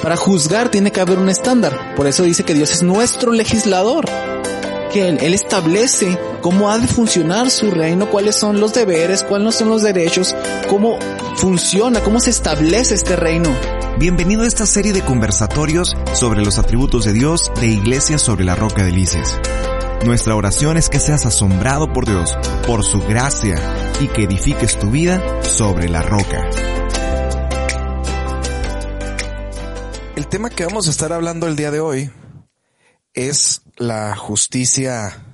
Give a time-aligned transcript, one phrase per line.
[0.00, 1.94] para juzgar tiene que haber un estándar.
[1.94, 4.06] Por eso dice que Dios es nuestro legislador.
[4.92, 9.68] Que él, establece cómo ha de funcionar su reino, cuáles son los deberes, cuáles son
[9.68, 10.34] los derechos,
[10.68, 10.98] cómo
[11.36, 13.50] funciona, cómo se establece este reino.
[13.98, 18.56] Bienvenido a esta serie de conversatorios sobre los atributos de Dios de Iglesia sobre la
[18.56, 19.38] Roca de Lices.
[20.04, 22.36] Nuestra oración es que seas asombrado por Dios,
[22.66, 23.58] por su gracia
[24.00, 26.48] y que edifiques tu vida sobre la roca.
[30.30, 32.08] Tema que vamos a estar hablando el día de hoy
[33.14, 35.26] es la justicia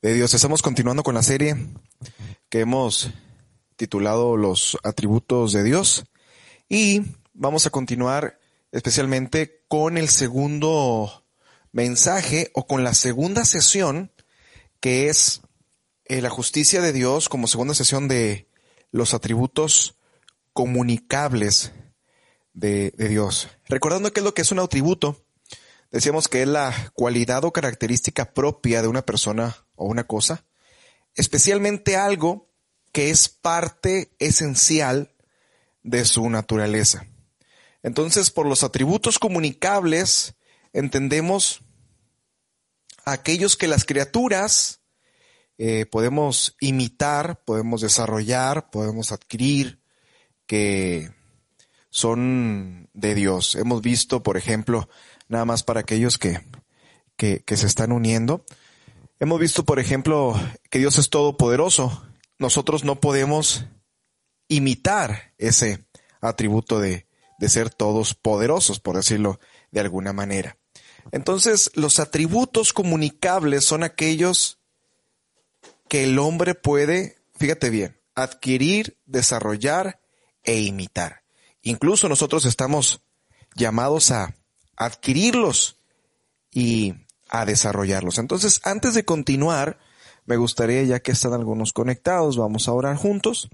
[0.00, 0.32] de Dios.
[0.32, 1.54] Estamos continuando con la serie
[2.48, 3.10] que hemos
[3.76, 6.06] titulado Los atributos de Dios
[6.66, 7.02] y
[7.34, 8.38] vamos a continuar
[8.72, 11.26] especialmente con el segundo
[11.72, 14.12] mensaje o con la segunda sesión
[14.80, 15.42] que es
[16.06, 18.48] eh, la justicia de Dios como segunda sesión de
[18.92, 19.98] los atributos
[20.54, 21.74] comunicables
[22.54, 23.50] de, de Dios.
[23.68, 25.24] Recordando qué es lo que es un atributo,
[25.90, 30.44] decíamos que es la cualidad o característica propia de una persona o una cosa,
[31.14, 32.50] especialmente algo
[32.92, 35.14] que es parte esencial
[35.82, 37.06] de su naturaleza.
[37.82, 40.34] Entonces, por los atributos comunicables,
[40.72, 41.62] entendemos
[43.04, 44.80] aquellos que las criaturas
[45.58, 49.80] eh, podemos imitar, podemos desarrollar, podemos adquirir,
[50.46, 51.10] que
[51.96, 53.54] son de Dios.
[53.54, 54.86] Hemos visto, por ejemplo,
[55.28, 56.42] nada más para aquellos que,
[57.16, 58.44] que, se están uniendo,
[59.18, 60.38] hemos visto, por ejemplo,
[60.68, 62.06] que Dios es todopoderoso.
[62.38, 63.64] Nosotros no podemos
[64.46, 65.86] imitar ese
[66.20, 67.06] atributo de,
[67.38, 70.58] de ser todos poderosos, por decirlo de alguna manera.
[71.12, 74.60] Entonces, los atributos comunicables son aquellos
[75.88, 80.02] que el hombre puede, fíjate bien, adquirir, desarrollar
[80.42, 81.25] e imitar.
[81.66, 83.00] Incluso nosotros estamos
[83.56, 84.36] llamados a
[84.76, 85.78] adquirirlos
[86.52, 86.94] y
[87.28, 88.18] a desarrollarlos.
[88.18, 89.80] Entonces, antes de continuar,
[90.26, 93.48] me gustaría, ya que están algunos conectados, vamos a orar juntos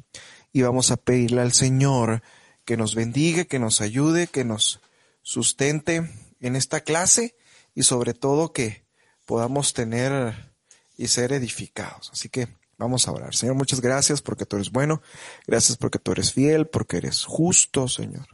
[0.52, 2.22] y vamos a pedirle al Señor
[2.66, 4.80] que nos bendiga, que nos ayude, que nos
[5.22, 7.34] sustente en esta clase
[7.74, 8.84] y sobre todo que
[9.24, 10.52] podamos tener
[10.98, 12.10] y ser edificados.
[12.12, 12.48] Así que
[12.82, 13.34] vamos a orar.
[13.34, 15.02] Señor, muchas gracias porque tú eres bueno,
[15.46, 18.26] gracias porque tú eres fiel, porque eres justo, Señor.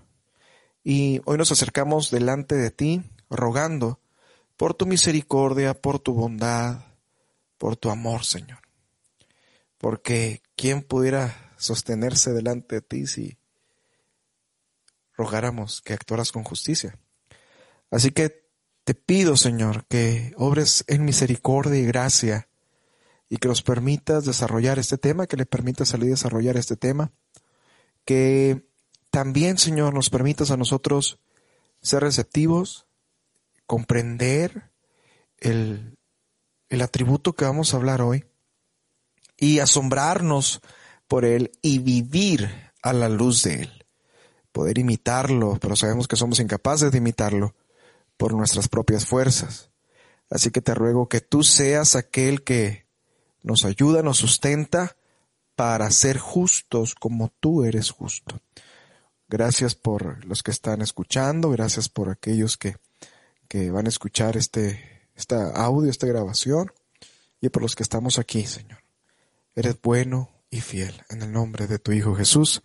[0.83, 4.01] Y hoy nos acercamos delante de ti rogando
[4.57, 6.85] por tu misericordia, por tu bondad,
[7.59, 8.59] por tu amor, Señor.
[9.77, 13.39] Porque ¿quién pudiera sostenerse delante de ti si
[15.17, 16.99] rogáramos que actuaras con justicia?
[17.91, 18.49] Así que
[18.85, 22.48] te pido, Señor, que obres en misericordia y gracia
[23.29, 27.13] y que nos permitas desarrollar este tema, que le permitas salir a desarrollar este tema,
[28.05, 28.67] que
[29.11, 31.19] también, Señor, nos permitas a nosotros
[31.83, 32.87] ser receptivos,
[33.67, 34.71] comprender
[35.39, 35.99] el,
[36.69, 38.25] el atributo que vamos a hablar hoy
[39.37, 40.61] y asombrarnos
[41.07, 43.87] por él y vivir a la luz de él.
[44.53, 47.55] Poder imitarlo, pero sabemos que somos incapaces de imitarlo
[48.17, 49.71] por nuestras propias fuerzas.
[50.31, 52.88] Así que te ruego que tú seas aquel que
[53.43, 54.97] nos ayuda, nos sustenta
[55.57, 58.41] para ser justos como tú eres justo.
[59.29, 62.77] Gracias por los que están escuchando, gracias por aquellos que,
[63.49, 66.73] que van a escuchar este, este audio, esta grabación,
[67.41, 68.79] y por los que estamos aquí, Señor.
[69.55, 71.03] Eres bueno y fiel.
[71.11, 72.63] En el nombre de tu Hijo Jesús.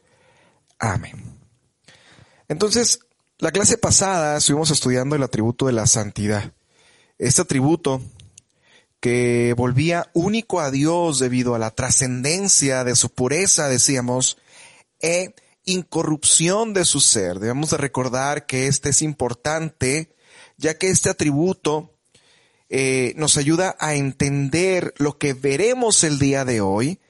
[0.80, 1.40] Amén.
[2.48, 3.00] Entonces,
[3.40, 6.54] la clase pasada estuvimos estudiando el atributo de la santidad.
[7.18, 8.02] Este atributo
[9.04, 14.38] que volvía único a Dios debido a la trascendencia de su pureza, decíamos,
[15.02, 17.40] e incorrupción de su ser.
[17.40, 20.16] Debemos de recordar que este es importante,
[20.56, 21.98] ya que este atributo
[22.70, 27.02] eh, nos ayuda a entender lo que veremos el día de hoy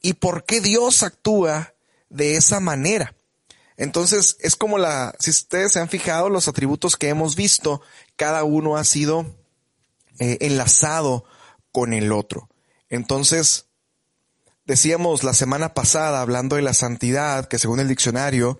[0.00, 1.74] y por qué Dios actúa
[2.08, 3.16] de esa manera.
[3.76, 7.82] Entonces, es como la, si ustedes se han fijado, los atributos que hemos visto,
[8.14, 9.26] cada uno ha sido
[10.18, 11.24] eh, enlazado
[11.72, 12.48] con el otro.
[12.88, 13.66] Entonces,
[14.64, 18.58] decíamos la semana pasada, hablando de la santidad, que según el diccionario,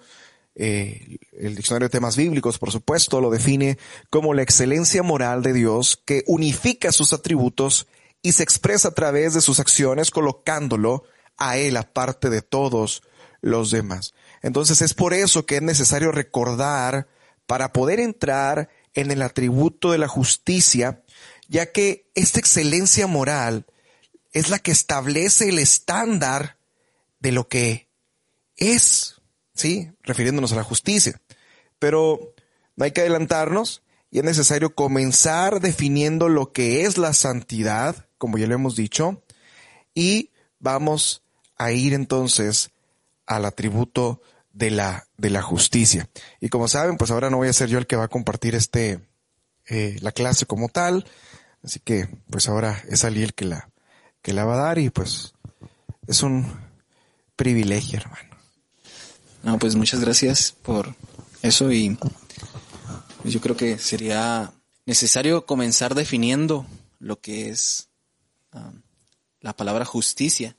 [0.55, 3.79] eh, el diccionario de temas bíblicos, por supuesto, lo define
[4.11, 7.87] como la excelencia moral de Dios que unifica sus atributos
[8.23, 11.05] y se expresa a través de sus acciones colocándolo
[11.37, 13.03] a Él aparte de todos
[13.41, 14.15] los demás.
[14.43, 17.07] Entonces es por eso que es necesario recordar
[17.47, 21.03] para poder entrar en el atributo de la justicia,
[21.49, 23.67] ya que esta excelencia moral
[24.33, 26.59] es la que establece el estándar
[27.21, 27.89] de lo que
[28.57, 29.21] es,
[29.55, 29.91] ¿sí?
[30.03, 31.21] Refiriéndonos a la justicia.
[31.79, 32.35] Pero
[32.77, 38.39] no hay que adelantarnos y es necesario comenzar definiendo lo que es la santidad, como
[38.39, 39.23] ya lo hemos dicho,
[39.95, 41.23] y vamos
[41.57, 42.71] a ir entonces
[43.27, 44.21] al atributo
[44.53, 46.09] de la, de la justicia.
[46.41, 48.55] Y como saben, pues ahora no voy a ser yo el que va a compartir
[48.55, 49.01] este,
[49.69, 51.07] eh, la clase como tal,
[51.63, 53.71] así que pues ahora es Ali el que la,
[54.23, 55.35] que la va a dar y pues
[56.07, 56.47] es un
[57.37, 58.37] privilegio, hermano.
[59.43, 60.95] No, pues muchas gracias por
[61.43, 61.97] eso y
[63.23, 64.53] pues yo creo que sería
[64.87, 66.67] necesario comenzar definiendo
[66.99, 67.89] lo que es
[68.53, 68.83] um,
[69.41, 70.57] la palabra justicia.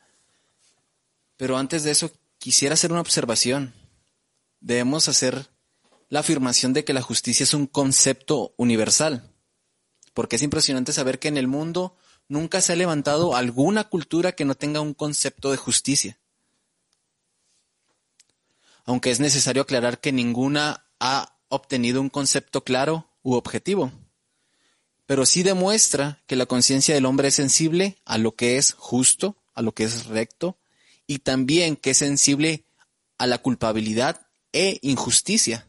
[1.37, 3.73] Pero antes de eso, quisiera hacer una observación.
[4.59, 5.49] Debemos hacer
[6.09, 9.26] la afirmación de que la justicia es un concepto universal,
[10.17, 11.95] porque es impresionante saber que en el mundo
[12.27, 16.17] nunca se ha levantado alguna cultura que no tenga un concepto de justicia.
[18.83, 23.91] Aunque es necesario aclarar que ninguna ha obtenido un concepto claro u objetivo,
[25.05, 29.37] pero sí demuestra que la conciencia del hombre es sensible a lo que es justo,
[29.53, 30.57] a lo que es recto,
[31.05, 32.65] y también que es sensible
[33.19, 35.67] a la culpabilidad e injusticia.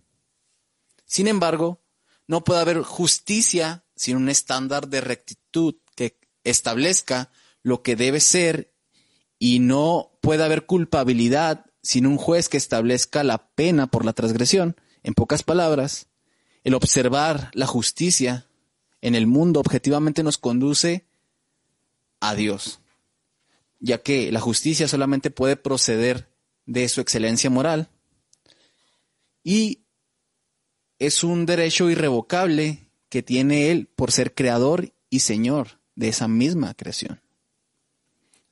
[1.05, 1.83] Sin embargo,
[2.27, 7.31] no puede haber justicia sin un estándar de rectitud que establezca
[7.63, 8.73] lo que debe ser
[9.39, 14.77] y no puede haber culpabilidad sin un juez que establezca la pena por la transgresión.
[15.03, 16.07] En pocas palabras,
[16.65, 18.47] el observar la justicia
[19.01, 21.07] en el mundo objetivamente nos conduce
[22.21, 22.81] a Dios,
[23.79, 26.29] ya que la justicia solamente puede proceder
[26.67, 27.91] de su excelencia moral
[29.45, 29.85] y
[30.99, 36.75] es un derecho irrevocable que tiene Él por ser creador y Señor de esa misma
[36.75, 37.21] creación.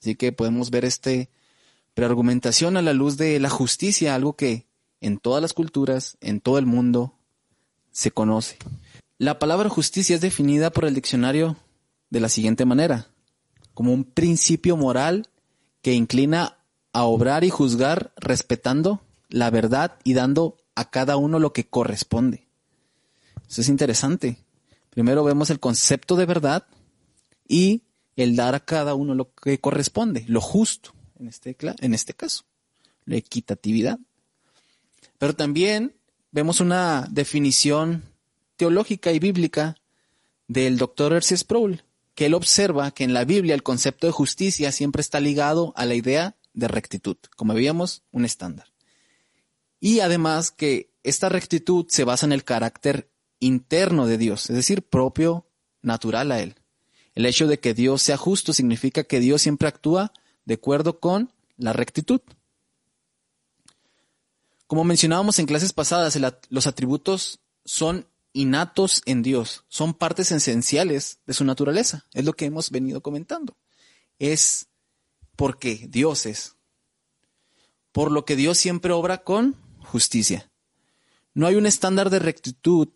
[0.00, 1.30] Así que podemos ver este
[1.94, 4.66] preargumentación a la luz de la justicia, algo que
[5.00, 7.14] en todas las culturas, en todo el mundo,
[7.90, 8.58] se conoce.
[9.18, 11.56] La palabra justicia es definida por el diccionario
[12.10, 13.08] de la siguiente manera,
[13.72, 15.28] como un principio moral
[15.80, 16.58] que inclina
[16.92, 22.46] a obrar y juzgar respetando la verdad y dando a cada uno lo que corresponde.
[23.48, 24.38] Eso es interesante.
[24.96, 26.66] Primero vemos el concepto de verdad
[27.46, 27.82] y
[28.16, 32.44] el dar a cada uno lo que corresponde, lo justo, en este, este caso,
[33.04, 33.98] la equitatividad.
[35.18, 35.94] Pero también
[36.30, 38.04] vemos una definición
[38.56, 39.76] teológica y bíblica
[40.48, 41.36] del doctor R.C.
[41.36, 41.82] Sproul,
[42.14, 45.84] que él observa que en la Biblia el concepto de justicia siempre está ligado a
[45.84, 48.68] la idea de rectitud, como veíamos, un estándar.
[49.78, 53.10] Y además que esta rectitud se basa en el carácter
[53.40, 55.46] interno de Dios, es decir, propio,
[55.82, 56.56] natural a Él.
[57.14, 60.12] El hecho de que Dios sea justo significa que Dios siempre actúa
[60.44, 62.20] de acuerdo con la rectitud.
[64.66, 66.18] Como mencionábamos en clases pasadas,
[66.50, 72.44] los atributos son innatos en Dios, son partes esenciales de su naturaleza, es lo que
[72.44, 73.56] hemos venido comentando.
[74.18, 74.68] Es
[75.36, 76.56] porque Dios es.
[77.92, 80.50] Por lo que Dios siempre obra con justicia.
[81.32, 82.88] No hay un estándar de rectitud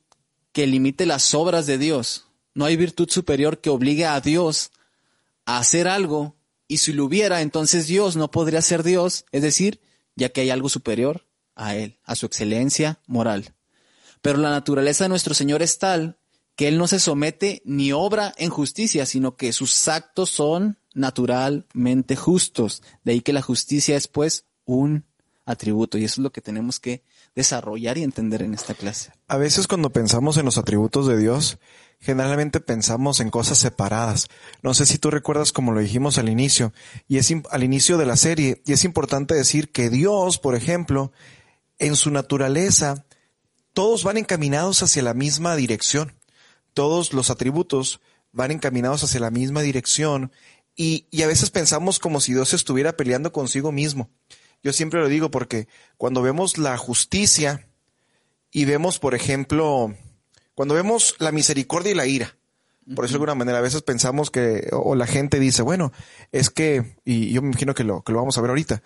[0.53, 2.27] que limite las obras de Dios.
[2.55, 4.71] No hay virtud superior que obligue a Dios
[5.45, 6.37] a hacer algo
[6.69, 9.81] y si lo hubiera, entonces Dios no podría ser Dios, es decir,
[10.15, 11.27] ya que hay algo superior
[11.57, 13.55] a Él, a su excelencia moral.
[14.23, 16.19] Pero la naturaleza de nuestro Señor es tal
[16.55, 22.17] que Él no se somete ni obra en justicia, sino que sus actos son naturalmente
[22.17, 22.83] justos.
[23.03, 25.05] De ahí que la justicia es pues un
[25.47, 27.03] atributo y eso es lo que tenemos que
[27.35, 29.13] desarrollar y entender en esta clase.
[29.29, 31.59] A veces cuando pensamos en los atributos de Dios,
[32.01, 34.29] generalmente pensamos en cosas separadas.
[34.63, 36.73] No sé si tú recuerdas como lo dijimos al inicio,
[37.09, 41.13] y es al inicio de la serie, y es importante decir que Dios, por ejemplo,
[41.79, 43.05] en su naturaleza,
[43.73, 46.17] todos van encaminados hacia la misma dirección.
[46.75, 48.01] Todos los atributos
[48.33, 50.33] van encaminados hacia la misma dirección
[50.77, 54.09] y, y a veces pensamos como si Dios estuviera peleando consigo mismo.
[54.63, 57.67] Yo siempre lo digo porque cuando vemos la justicia
[58.51, 59.95] y vemos, por ejemplo,
[60.55, 62.37] cuando vemos la misericordia y la ira,
[62.95, 65.93] por eso de alguna manera a veces pensamos que, o la gente dice, bueno,
[66.33, 68.83] es que, y yo me imagino que lo, que lo vamos a ver ahorita,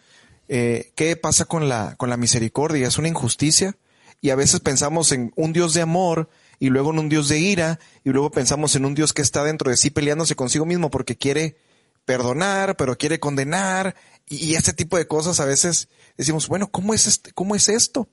[0.49, 2.87] eh, ¿qué pasa con la, con la misericordia?
[2.87, 3.77] ¿Es una injusticia?
[4.21, 6.29] Y a veces pensamos en un Dios de amor
[6.59, 9.45] y luego en un Dios de ira y luego pensamos en un Dios que está
[9.45, 11.57] dentro de sí peleándose consigo mismo porque quiere
[12.05, 13.95] perdonar, pero quiere condenar
[14.27, 18.09] y, este tipo de cosas a veces decimos, bueno, ¿cómo es, este, ¿cómo es esto?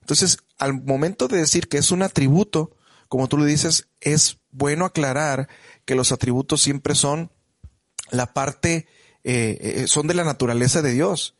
[0.00, 2.76] Entonces, al momento de decir que es un atributo,
[3.08, 5.48] como tú lo dices, es bueno aclarar
[5.84, 7.32] que los atributos siempre son
[8.10, 8.86] la parte,
[9.24, 11.34] eh, eh, son de la naturaleza de Dios.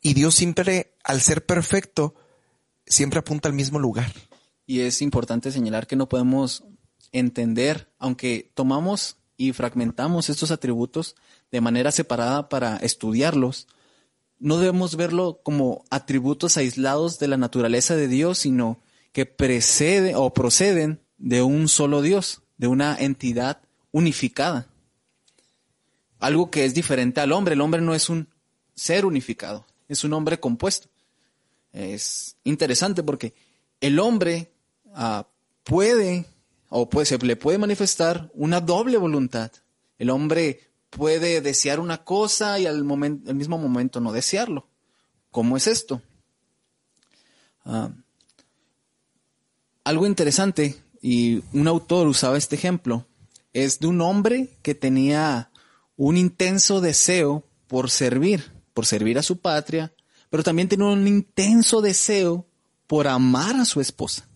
[0.00, 2.14] Y Dios siempre, al ser perfecto,
[2.86, 4.10] siempre apunta al mismo lugar.
[4.66, 6.64] Y es importante señalar que no podemos
[7.12, 11.16] entender, aunque tomamos y fragmentamos estos atributos
[11.50, 13.66] de manera separada para estudiarlos,
[14.38, 18.80] no debemos verlo como atributos aislados de la naturaleza de Dios, sino
[19.12, 23.60] que preceden o proceden de un solo Dios, de una entidad
[23.92, 24.68] unificada.
[26.18, 27.54] Algo que es diferente al hombre.
[27.54, 28.28] El hombre no es un
[28.74, 30.88] ser unificado, es un hombre compuesto.
[31.72, 33.34] Es interesante porque
[33.80, 34.50] el hombre
[34.94, 35.26] ah,
[35.64, 36.24] puede
[36.70, 39.52] o pues se le puede manifestar una doble voluntad.
[39.98, 44.68] El hombre puede desear una cosa y al, mismo momento no desearlo.
[45.30, 46.02] ¿Cómo es esto?
[47.64, 47.90] Ah,
[49.84, 53.06] algo interesante, y un autor usaba este ejemplo,
[53.52, 55.50] es de un hombre que tenía
[55.96, 59.92] un intenso deseo por servir, por servir a su patria,
[60.28, 62.46] pero también tenía un intenso deseo
[62.86, 64.28] por amar a su esposa.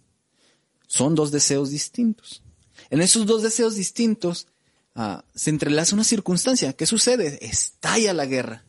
[0.86, 2.42] Son dos deseos distintos.
[2.90, 4.46] En esos dos deseos distintos
[4.94, 6.72] Ah, se entrelaza una circunstancia.
[6.72, 7.44] ¿Qué sucede?
[7.44, 8.64] Estalla la guerra.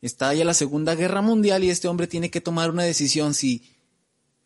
[0.00, 3.74] Estalla la Segunda Guerra Mundial y este hombre tiene que tomar una decisión si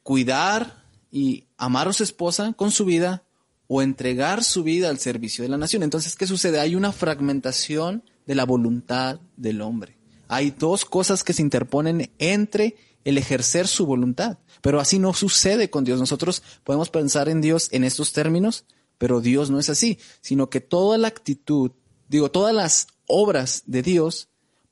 [0.02, 3.24] cuidar y amar a su esposa con su vida
[3.66, 5.82] o entregar su vida al servicio de la nación.
[5.82, 6.60] Entonces, ¿qué sucede?
[6.60, 9.98] Hay una fragmentación de la voluntad del hombre.
[10.28, 14.38] Hay dos cosas que se interponen entre el ejercer su voluntad.
[14.62, 15.98] Pero así no sucede con Dios.
[15.98, 18.64] Nosotros podemos pensar en Dios en estos términos,
[19.02, 21.72] pero Dios no es así, sino que toda la actitud,
[22.06, 24.28] digo, todas las obras de Dios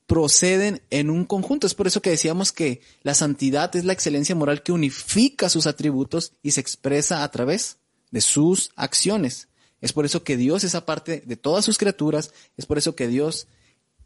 [0.07, 1.67] proceden en un conjunto.
[1.67, 5.67] Es por eso que decíamos que la santidad es la excelencia moral que unifica sus
[5.67, 7.79] atributos y se expresa a través
[8.11, 9.49] de sus acciones.
[9.81, 13.09] Es por eso que Dios es aparte de todas sus criaturas, es por eso que
[13.09, 13.49] Dios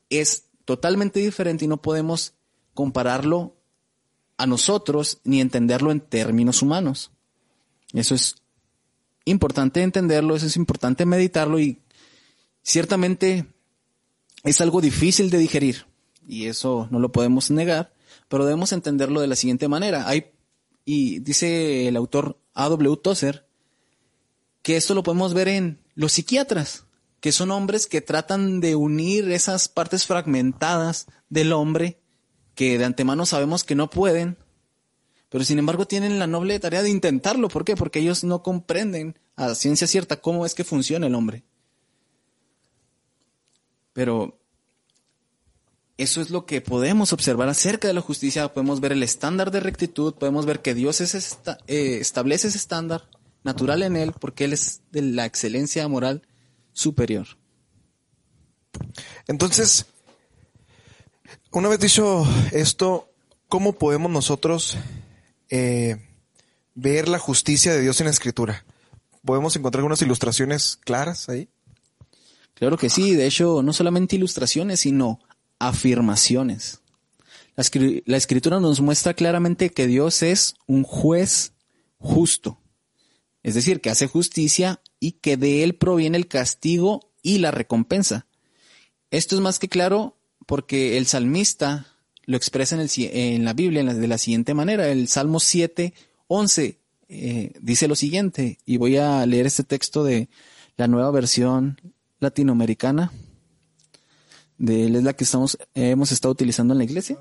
[0.10, 2.34] es totalmente diferente y no podemos
[2.74, 3.58] compararlo
[4.38, 7.12] a nosotros ni entenderlo en términos humanos.
[7.94, 8.38] Eso es
[9.26, 11.82] importante entenderlo, eso es importante meditarlo y
[12.62, 13.48] ciertamente
[14.44, 15.86] es algo difícil de digerir
[16.28, 17.94] y eso no lo podemos negar,
[18.28, 20.08] pero debemos entenderlo de la siguiente manera.
[20.08, 20.32] Hay,
[20.84, 22.98] y dice el autor A.W.
[22.98, 23.48] Tozer
[24.62, 26.86] que esto lo podemos ver en los psiquiatras,
[27.20, 32.00] que son hombres que tratan de unir esas partes fragmentadas del hombre
[32.56, 34.38] que de antemano sabemos que no pueden,
[35.30, 37.50] pero sin embargo tienen la noble tarea de intentarlo.
[37.50, 37.76] ¿Por qué?
[37.76, 41.44] Porque ellos no comprenden a ciencia cierta cómo es que funciona el hombre.
[43.94, 44.40] Pero
[45.98, 48.54] eso es lo que podemos observar acerca de la justicia.
[48.54, 53.10] Podemos ver el estándar de rectitud, podemos ver que Dios es eh, establece ese estándar
[53.44, 56.24] natural en él porque él es de la excelencia moral
[56.74, 57.28] superior.
[59.28, 59.86] Entonces,
[61.52, 63.10] una vez dicho esto,
[63.48, 64.78] ¿cómo podemos nosotros
[65.58, 65.98] eh,
[66.74, 68.66] ver la justicia de Dios en la escritura.
[69.24, 71.48] ¿Podemos encontrar algunas ilustraciones claras ahí?
[72.56, 75.22] Claro que sí, de hecho, no solamente ilustraciones, sino
[75.58, 76.82] afirmaciones.
[77.56, 81.54] La, escritura nos muestra claramente que Dios es un juez
[82.00, 82.60] justo,
[83.42, 88.28] es decir, que hace justicia y que de él proviene el castigo y la recompensa.
[89.10, 91.95] Esto es más que claro porque el salmista
[92.26, 94.88] lo expresa en, la Biblia de la siguiente manera.
[94.88, 95.94] El Salmo 7,
[96.28, 100.30] 11 eh, dice lo siguiente, y voy a leer este texto de
[100.78, 101.80] la nueva versión
[102.20, 103.12] latinoamericana.
[104.58, 107.20] De es la que estamos, hemos estado utilizando en la iglesia.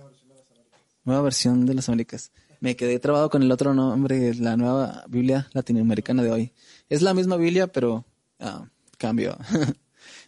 [1.05, 2.31] Nueva versión de las Américas.
[2.61, 6.53] Me quedé trabado con el otro nombre, la nueva Biblia latinoamericana de hoy.
[6.89, 8.07] Es la misma Biblia, pero
[8.41, 9.37] ah, cambio.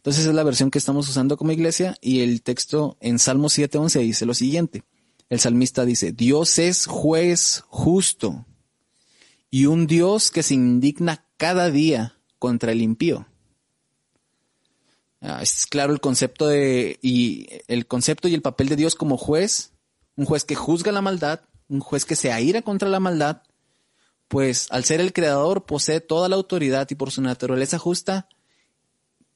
[0.07, 4.03] Entonces es la versión que estamos usando como iglesia y el texto en Salmo 7.11
[4.03, 4.85] dice lo siguiente.
[5.29, 8.47] El salmista dice, Dios es juez justo
[9.51, 13.27] y un Dios que se indigna cada día contra el impío.
[15.21, 19.17] Ah, es claro el concepto de, y el concepto y el papel de Dios como
[19.17, 19.73] juez,
[20.15, 23.43] un juez que juzga la maldad, un juez que se aira contra la maldad,
[24.29, 28.29] pues al ser el creador posee toda la autoridad y por su naturaleza justa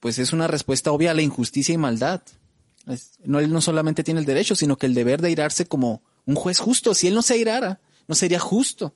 [0.01, 2.23] pues es una respuesta obvia a la injusticia y maldad.
[3.25, 6.35] no, él no solamente tiene el derecho, sino que el deber de airarse como un
[6.35, 6.95] juez justo.
[6.95, 8.95] Si él no se airara, no sería justo.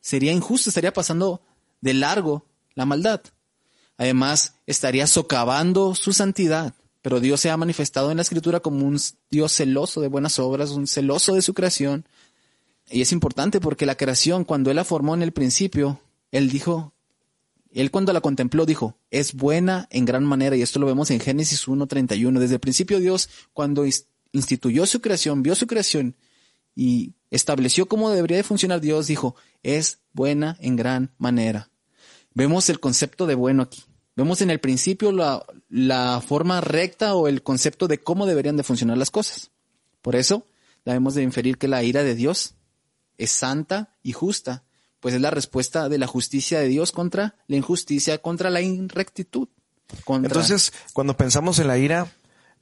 [0.00, 1.40] Sería injusto, estaría pasando
[1.80, 3.22] de largo la maldad.
[3.96, 6.74] Además, estaría socavando su santidad.
[7.04, 8.98] Pero Dios se ha manifestado en la escritura como un
[9.30, 12.06] Dios celoso de buenas obras, un celoso de su creación.
[12.90, 16.93] Y es importante porque la creación, cuando Él la formó en el principio, Él dijo
[17.80, 21.20] él cuando la contempló dijo, es buena en gran manera, y esto lo vemos en
[21.20, 22.38] Génesis 1.31.
[22.38, 23.84] Desde el principio Dios, cuando
[24.32, 26.16] instituyó su creación, vio su creación,
[26.76, 31.70] y estableció cómo debería de funcionar Dios, dijo, es buena en gran manera.
[32.32, 33.84] Vemos el concepto de bueno aquí.
[34.16, 38.62] Vemos en el principio la, la forma recta o el concepto de cómo deberían de
[38.62, 39.50] funcionar las cosas.
[40.02, 40.46] Por eso,
[40.84, 42.54] debemos de inferir que la ira de Dios
[43.18, 44.64] es santa y justa,
[45.04, 49.48] pues es la respuesta de la justicia de Dios contra la injusticia, contra la inrectitud.
[50.02, 50.28] Contra...
[50.28, 52.10] Entonces, cuando pensamos en la ira,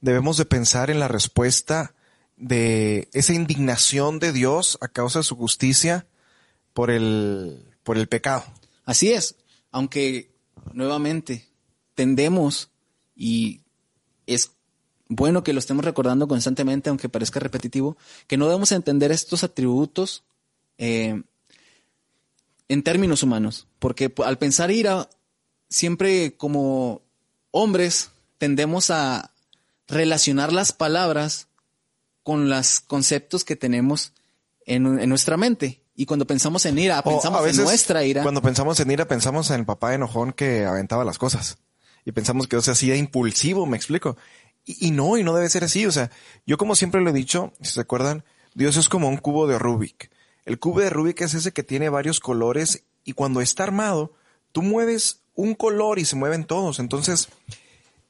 [0.01, 1.95] debemos de pensar en la respuesta
[2.35, 6.05] de esa indignación de Dios a causa de su justicia
[6.73, 8.43] por el, por el pecado.
[8.83, 9.37] Así es,
[9.71, 10.29] aunque
[10.73, 11.47] nuevamente
[11.95, 12.71] tendemos
[13.15, 13.61] y
[14.27, 14.51] es
[15.07, 17.95] bueno que lo estemos recordando constantemente, aunque parezca repetitivo,
[18.27, 20.25] que no debemos entender estos atributos
[20.77, 21.23] eh,
[22.69, 25.09] en términos humanos, porque al pensar ira,
[25.69, 27.01] siempre como
[27.51, 29.31] hombres tendemos a
[29.87, 31.47] relacionar las palabras
[32.23, 34.13] con los conceptos que tenemos
[34.65, 35.81] en, en nuestra mente.
[35.95, 38.23] Y cuando pensamos en ira, pensamos a veces, en nuestra ira.
[38.23, 41.57] Cuando pensamos en ira, pensamos en el papá enojón que aventaba las cosas.
[42.05, 44.17] Y pensamos que Dios se hacía impulsivo, me explico.
[44.65, 45.85] Y, y, no, y no debe ser así.
[45.85, 46.09] O sea,
[46.47, 48.23] yo como siempre lo he dicho, si se acuerdan,
[48.55, 50.09] Dios es como un cubo de Rubik.
[50.45, 54.13] El cubo de Rubik es ese que tiene varios colores y cuando está armado,
[54.51, 56.79] tú mueves un color y se mueven todos.
[56.79, 57.29] Entonces,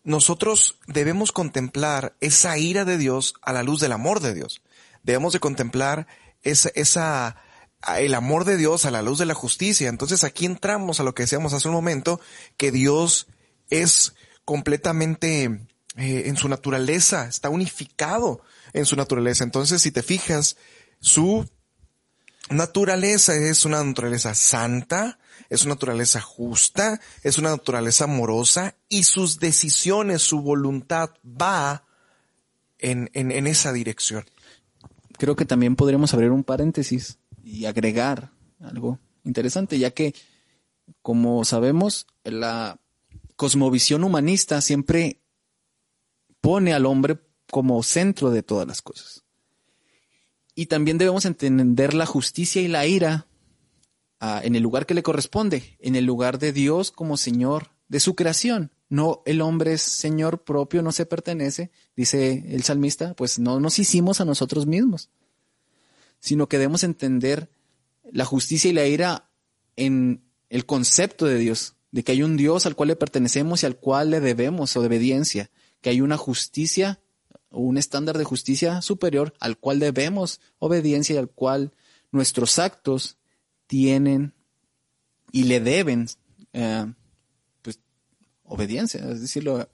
[0.03, 4.61] nosotros debemos contemplar esa ira de Dios a la luz del amor de Dios.
[5.03, 6.07] Debemos de contemplar
[6.41, 7.37] esa, esa,
[7.97, 9.89] el amor de Dios a la luz de la justicia.
[9.89, 12.19] Entonces aquí entramos a lo que decíamos hace un momento,
[12.57, 13.27] que Dios
[13.69, 14.13] es
[14.45, 18.41] completamente eh, en su naturaleza, está unificado
[18.73, 19.43] en su naturaleza.
[19.43, 20.57] Entonces, si te fijas,
[20.99, 21.47] su
[22.53, 25.19] naturaleza es una naturaleza santa,
[25.50, 31.86] es una naturaleza justa, es una naturaleza amorosa y sus decisiones, su voluntad va
[32.79, 34.25] en, en, esa dirección.
[35.17, 38.31] Creo que también podríamos abrir un paréntesis y agregar
[38.62, 40.13] algo interesante, ya que,
[41.01, 42.79] como sabemos, la
[43.36, 45.22] cosmovisión humanista siempre
[46.42, 49.23] pone al hombre como centro de todas las cosas.
[50.55, 53.27] Y también debemos entender la justicia y la ira
[54.22, 58.00] uh, en el lugar que le corresponde, en el lugar de Dios como Señor de
[58.00, 58.72] su creación.
[58.89, 63.79] No el hombre es Señor propio, no se pertenece, dice el salmista, pues no nos
[63.79, 65.09] hicimos a nosotros mismos,
[66.20, 67.50] sino que debemos entender
[68.11, 69.29] la justicia y la ira
[69.75, 73.66] en el concepto de Dios, de que hay un Dios al cual le pertenecemos y
[73.66, 75.50] al cual le debemos obediencia,
[75.81, 77.00] que hay una justicia
[77.53, 81.72] un estándar de justicia superior al cual debemos obediencia y al cual
[82.11, 83.18] nuestros actos
[83.68, 84.33] tienen
[85.31, 86.07] y le deben
[86.53, 86.85] eh,
[87.61, 87.79] pues,
[88.44, 89.70] obediencia, es decirlo,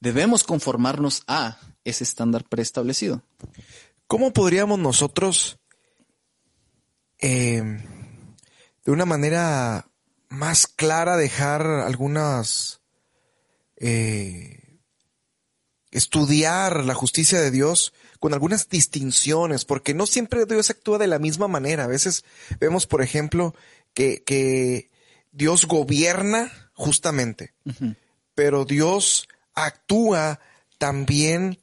[0.00, 3.22] debemos conformarnos a ese estándar preestablecido.
[4.06, 5.58] ¿Cómo podríamos nosotros,
[7.18, 7.62] eh,
[8.84, 9.88] de una manera
[10.28, 12.82] más clara, dejar algunas
[13.76, 14.63] eh,
[15.94, 21.20] estudiar la justicia de Dios con algunas distinciones, porque no siempre Dios actúa de la
[21.20, 21.84] misma manera.
[21.84, 22.24] A veces
[22.58, 23.54] vemos, por ejemplo,
[23.94, 24.90] que, que
[25.30, 27.96] Dios gobierna justamente, uh -huh.
[28.34, 30.40] pero Dios actúa
[30.78, 31.60] también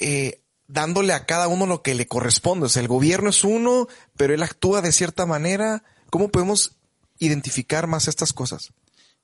[0.00, 2.66] eh, dándole a cada uno lo que le corresponde.
[2.66, 5.84] O sea, el gobierno es uno, pero Él actúa de cierta manera.
[6.10, 6.72] ¿Cómo podemos
[7.20, 8.72] identificar más estas cosas?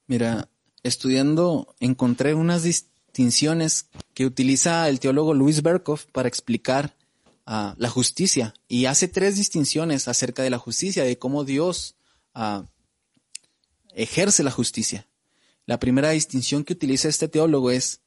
[0.07, 0.48] Mira,
[0.85, 6.94] estudiando encontré unas distinciones distinciones que utiliza el teólogo Luis Berkhoff para explicar
[7.48, 11.96] uh, la justicia y hace tres distinciones acerca de la justicia, de cómo Dios
[12.37, 12.62] uh,
[13.92, 15.09] ejerce la justicia.
[15.66, 18.02] La primera distinción que utiliza este teólogo es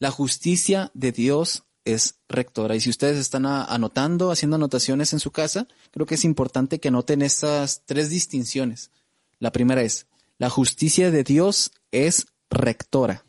[0.00, 2.74] la justicia de Dios es rectora.
[2.74, 6.88] Y si ustedes están anotando, haciendo anotaciones en su casa, creo que es importante que
[6.88, 8.90] anoten estas tres distinciones.
[9.38, 13.22] La primera es, la justicia de Dios es rectora.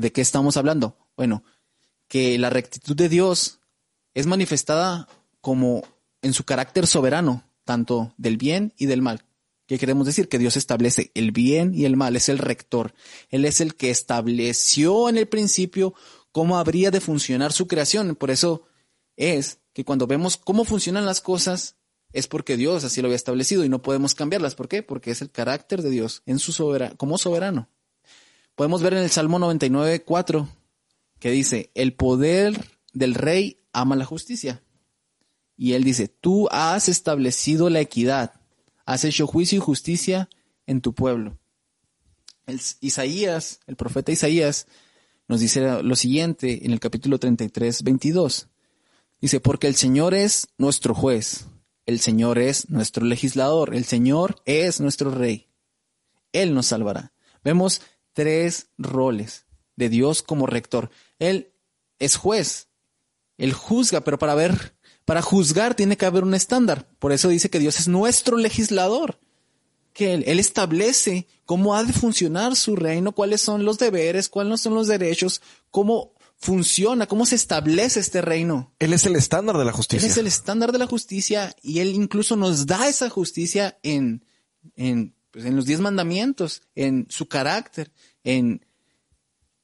[0.00, 0.96] ¿De qué estamos hablando?
[1.16, 1.44] Bueno,
[2.08, 3.60] que la rectitud de Dios
[4.14, 5.08] es manifestada
[5.40, 5.82] como
[6.22, 9.24] en su carácter soberano, tanto del bien y del mal.
[9.66, 10.28] ¿Qué queremos decir?
[10.28, 12.94] Que Dios establece el bien y el mal, es el rector.
[13.28, 15.94] Él es el que estableció en el principio
[16.32, 18.16] cómo habría de funcionar su creación.
[18.16, 18.62] Por eso
[19.16, 21.76] es que cuando vemos cómo funcionan las cosas,
[22.12, 24.54] es porque Dios así lo había establecido y no podemos cambiarlas.
[24.54, 24.82] ¿Por qué?
[24.82, 27.68] Porque es el carácter de Dios en su soberano, como soberano.
[28.58, 30.48] Podemos ver en el Salmo 99, 4,
[31.20, 32.60] que dice, el poder
[32.92, 34.64] del rey ama la justicia.
[35.56, 38.32] Y él dice, tú has establecido la equidad,
[38.84, 40.28] has hecho juicio y justicia
[40.66, 41.38] en tu pueblo.
[42.80, 44.66] Isaías, el profeta Isaías,
[45.28, 48.48] nos dice lo siguiente en el capítulo 33, 22.
[49.20, 51.46] Dice, porque el Señor es nuestro juez,
[51.86, 55.46] el Señor es nuestro legislador, el Señor es nuestro rey.
[56.32, 57.12] Él nos salvará.
[57.44, 57.82] Vemos
[58.18, 59.44] tres roles
[59.76, 60.90] de Dios como rector.
[61.20, 61.52] Él
[62.00, 62.66] es juez.
[63.36, 66.88] Él juzga, pero para ver, para juzgar tiene que haber un estándar.
[66.98, 69.20] Por eso dice que Dios es nuestro legislador.
[69.92, 74.62] Que él, él establece cómo ha de funcionar su reino, cuáles son los deberes, cuáles
[74.62, 78.74] son los derechos, cómo funciona, cómo se establece este reino.
[78.80, 80.04] Él es el estándar de la justicia.
[80.04, 84.24] Él es el estándar de la justicia y él incluso nos da esa justicia en,
[84.74, 87.92] en, pues, en los diez mandamientos, en su carácter,
[88.24, 88.64] en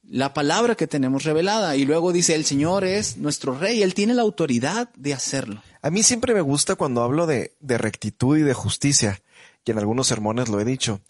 [0.03, 1.77] la palabra que tenemos revelada.
[1.77, 5.63] Y luego dice, el Señor es nuestro rey, Él tiene la autoridad de hacerlo.
[5.83, 9.23] A mí siempre me gusta cuando hablo de, de rectitud y de justicia,
[9.65, 11.01] y en algunos sermones lo he dicho.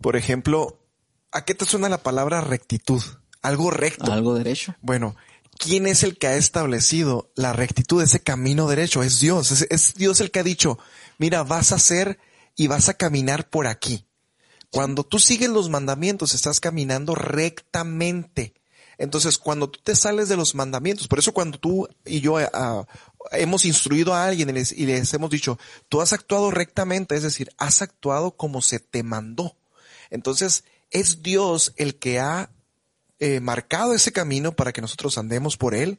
[0.00, 0.78] Por ejemplo,
[1.32, 3.02] ¿a qué te suena la palabra rectitud?
[3.42, 4.12] Algo recto.
[4.12, 4.74] Algo derecho.
[4.80, 5.16] Bueno,
[5.58, 9.02] ¿quién es el que ha establecido la rectitud, ese camino derecho?
[9.02, 9.50] Es Dios.
[9.50, 10.78] Es, es Dios el que ha dicho,
[11.18, 12.18] mira, vas a hacer
[12.56, 14.06] y vas a caminar por aquí.
[14.70, 18.54] Cuando tú sigues los mandamientos, estás caminando rectamente.
[18.98, 22.84] Entonces, cuando tú te sales de los mandamientos, por eso cuando tú y yo uh,
[23.32, 27.22] hemos instruido a alguien y les, y les, hemos dicho, tú has actuado rectamente, es
[27.22, 29.56] decir, has actuado como se te mandó.
[30.10, 32.50] Entonces, es Dios el que ha
[33.18, 35.98] eh, marcado ese camino para que nosotros andemos por él.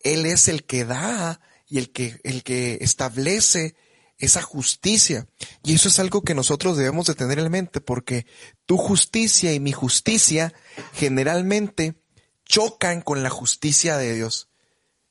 [0.00, 3.74] Él es el que da y el que, el que establece
[4.22, 5.26] esa justicia.
[5.64, 8.24] Y eso es algo que nosotros debemos de tener en mente porque
[8.66, 10.54] tu justicia y mi justicia
[10.94, 11.96] generalmente
[12.44, 14.48] chocan con la justicia de Dios.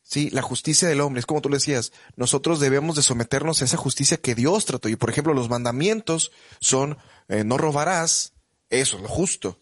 [0.01, 3.65] Sí, la justicia del hombre, es como tú le decías, nosotros debemos de someternos a
[3.65, 4.87] esa justicia que Dios trató.
[4.87, 6.97] Y por ejemplo, los mandamientos son,
[7.27, 8.33] eh, no robarás,
[8.69, 9.59] eso es lo justo.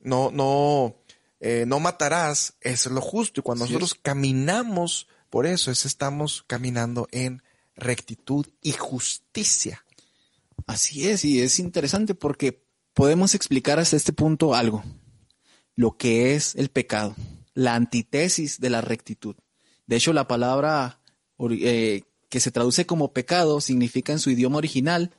[0.00, 0.96] No, no,
[1.38, 3.40] eh, no matarás, eso es lo justo.
[3.40, 7.44] Y cuando sí nosotros caminamos por eso, es estamos caminando en
[7.76, 9.84] rectitud y justicia.
[10.66, 14.84] Así es, y es interesante porque podemos explicar hasta este punto algo,
[15.74, 17.16] lo que es el pecado,
[17.54, 19.36] la antítesis de la rectitud.
[19.86, 21.00] De hecho, la palabra
[21.50, 25.12] eh, que se traduce como pecado significa en su idioma original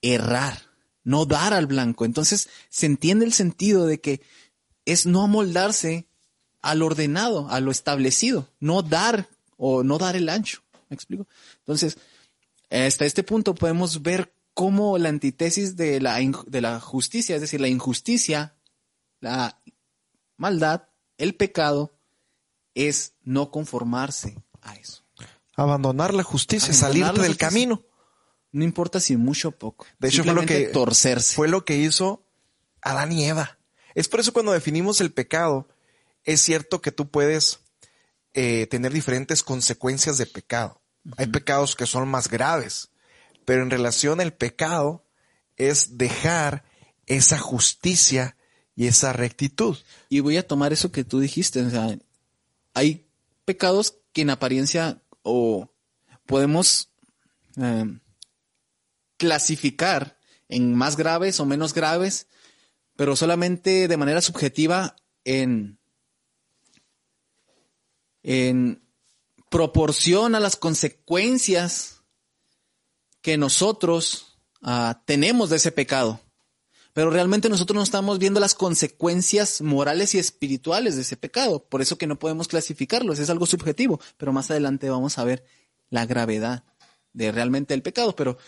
[0.00, 0.58] errar,
[1.02, 2.04] no dar al blanco.
[2.04, 4.22] Entonces se entiende el sentido de que
[4.86, 6.06] es no amoldarse
[6.62, 10.63] al ordenado, a lo establecido, no dar o no dar el ancho.
[10.88, 11.26] ¿Me explico?
[11.58, 11.98] Entonces,
[12.70, 17.60] hasta este punto podemos ver cómo la antítesis de la, de la justicia, es decir,
[17.60, 18.56] la injusticia,
[19.20, 19.60] la
[20.36, 21.98] maldad, el pecado,
[22.74, 25.04] es no conformarse a eso.
[25.56, 27.48] Abandonar la justicia, Abandonar la del justicia.
[27.48, 27.82] camino.
[28.50, 29.86] No importa si mucho o poco.
[29.98, 31.34] De hecho, fue lo que torcerse.
[31.34, 32.24] Fue lo que hizo
[32.82, 33.58] Adán y Eva.
[33.94, 35.68] Es por eso cuando definimos el pecado,
[36.24, 37.60] es cierto que tú puedes
[38.34, 40.80] eh, tener diferentes consecuencias de pecado.
[41.04, 41.14] Uh -huh.
[41.18, 42.90] Hay pecados que son más graves,
[43.44, 45.04] pero en relación al pecado
[45.56, 46.64] es dejar
[47.06, 48.36] esa justicia
[48.76, 49.76] y esa rectitud.
[50.08, 51.62] Y voy a tomar eso que tú dijiste.
[51.62, 51.96] O sea,
[52.74, 53.06] hay
[53.44, 55.70] pecados que en apariencia o
[56.26, 56.90] podemos
[57.56, 57.98] eh,
[59.16, 60.18] clasificar
[60.48, 62.26] en más graves o menos graves,
[62.96, 65.78] pero solamente de manera subjetiva en
[68.24, 68.82] en
[69.50, 72.02] proporción a las consecuencias
[73.20, 76.20] que nosotros uh, tenemos de ese pecado.
[76.92, 81.64] Pero realmente nosotros no estamos viendo las consecuencias morales y espirituales de ese pecado.
[81.64, 83.18] Por eso que no podemos clasificarlos.
[83.18, 84.00] Es algo subjetivo.
[84.16, 85.44] Pero más adelante vamos a ver
[85.90, 86.64] la gravedad
[87.12, 88.14] de realmente el pecado.
[88.14, 88.38] Pero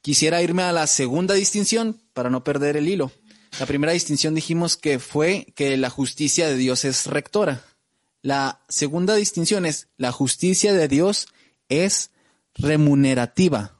[0.00, 3.12] quisiera irme a la segunda distinción para no perder el hilo.
[3.60, 7.62] La primera distinción dijimos que fue que la justicia de Dios es rectora.
[8.24, 11.28] La segunda distinción es la justicia de Dios
[11.68, 12.10] es
[12.54, 13.78] remunerativa.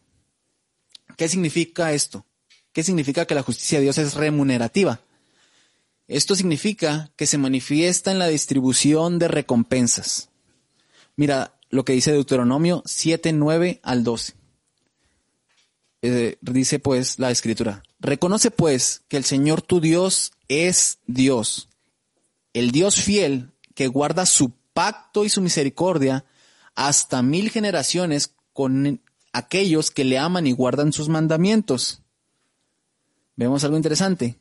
[1.17, 2.27] ¿Qué significa esto?
[2.75, 5.01] ¿Qué significa que la justicia de Dios es remunerativa?
[6.09, 10.29] Esto significa que se manifiesta en la distribución de recompensas.
[11.17, 14.35] Mira lo que dice Deuteronomio 7, 9 al 12.
[16.03, 21.71] Eh, dice pues la escritura, reconoce pues que el Señor tu Dios es Dios,
[22.53, 26.25] el Dios fiel que guarda su pacto y su misericordia
[26.75, 29.01] hasta mil generaciones con
[29.33, 32.03] aquellos que le aman y guardan sus mandamientos.
[33.37, 34.37] Vemos algo interesante.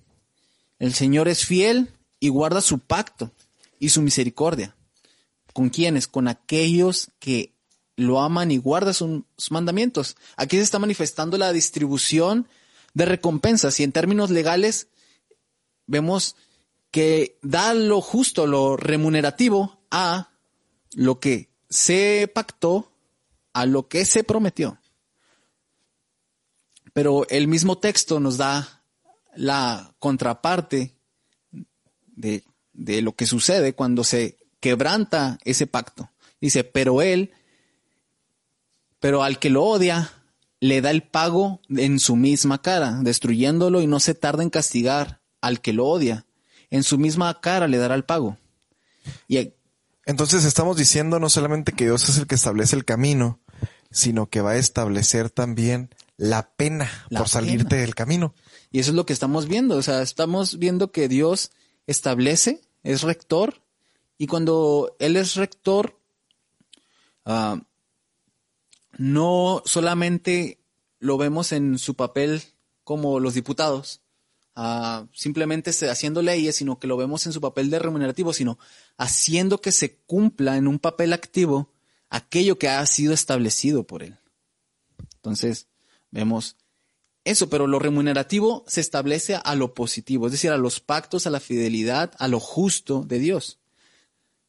[0.79, 3.31] El Señor es fiel y guarda su pacto
[3.79, 4.75] y su misericordia.
[5.51, 6.07] ¿Con quiénes?
[6.07, 7.53] Con aquellos que
[7.95, 10.15] lo aman y guardan sus mandamientos.
[10.35, 12.47] Aquí se está manifestando la distribución
[12.93, 14.87] de recompensas y en términos legales
[15.87, 16.35] vemos
[16.93, 20.29] que da lo justo, lo remunerativo a
[20.93, 22.91] lo que se pactó
[23.51, 24.77] a lo que se prometió.
[26.93, 28.83] Pero el mismo texto nos da
[29.35, 30.95] la contraparte
[32.15, 36.11] de, de lo que sucede cuando se quebranta ese pacto.
[36.39, 37.31] Dice, pero él,
[38.99, 40.11] pero al que lo odia,
[40.59, 45.21] le da el pago en su misma cara, destruyéndolo y no se tarda en castigar
[45.41, 46.27] al que lo odia.
[46.73, 48.39] En su misma cara le dará el pago.
[49.27, 49.53] Y
[50.07, 53.39] entonces estamos diciendo no solamente que Dios es el que establece el camino,
[53.91, 58.33] sino que va a establecer también la pena por salirte del camino.
[58.71, 59.77] Y eso es lo que estamos viendo.
[59.77, 61.51] O sea, estamos viendo que Dios
[61.85, 63.61] establece, es rector,
[64.17, 65.99] y cuando Él es rector,
[67.25, 67.59] uh,
[68.97, 70.59] no solamente
[70.97, 72.41] lo vemos en su papel
[72.83, 74.01] como los diputados,
[74.55, 78.57] uh, simplemente haciendo leyes, sino que lo vemos en su papel de remunerativo, sino
[78.97, 81.71] haciendo que se cumpla en un papel activo
[82.09, 84.17] aquello que ha sido establecido por Él.
[85.15, 85.67] Entonces,
[86.11, 86.57] vemos
[87.25, 91.29] eso, pero lo remunerativo se establece a lo positivo, es decir, a los pactos, a
[91.29, 93.59] la fidelidad, a lo justo de Dios.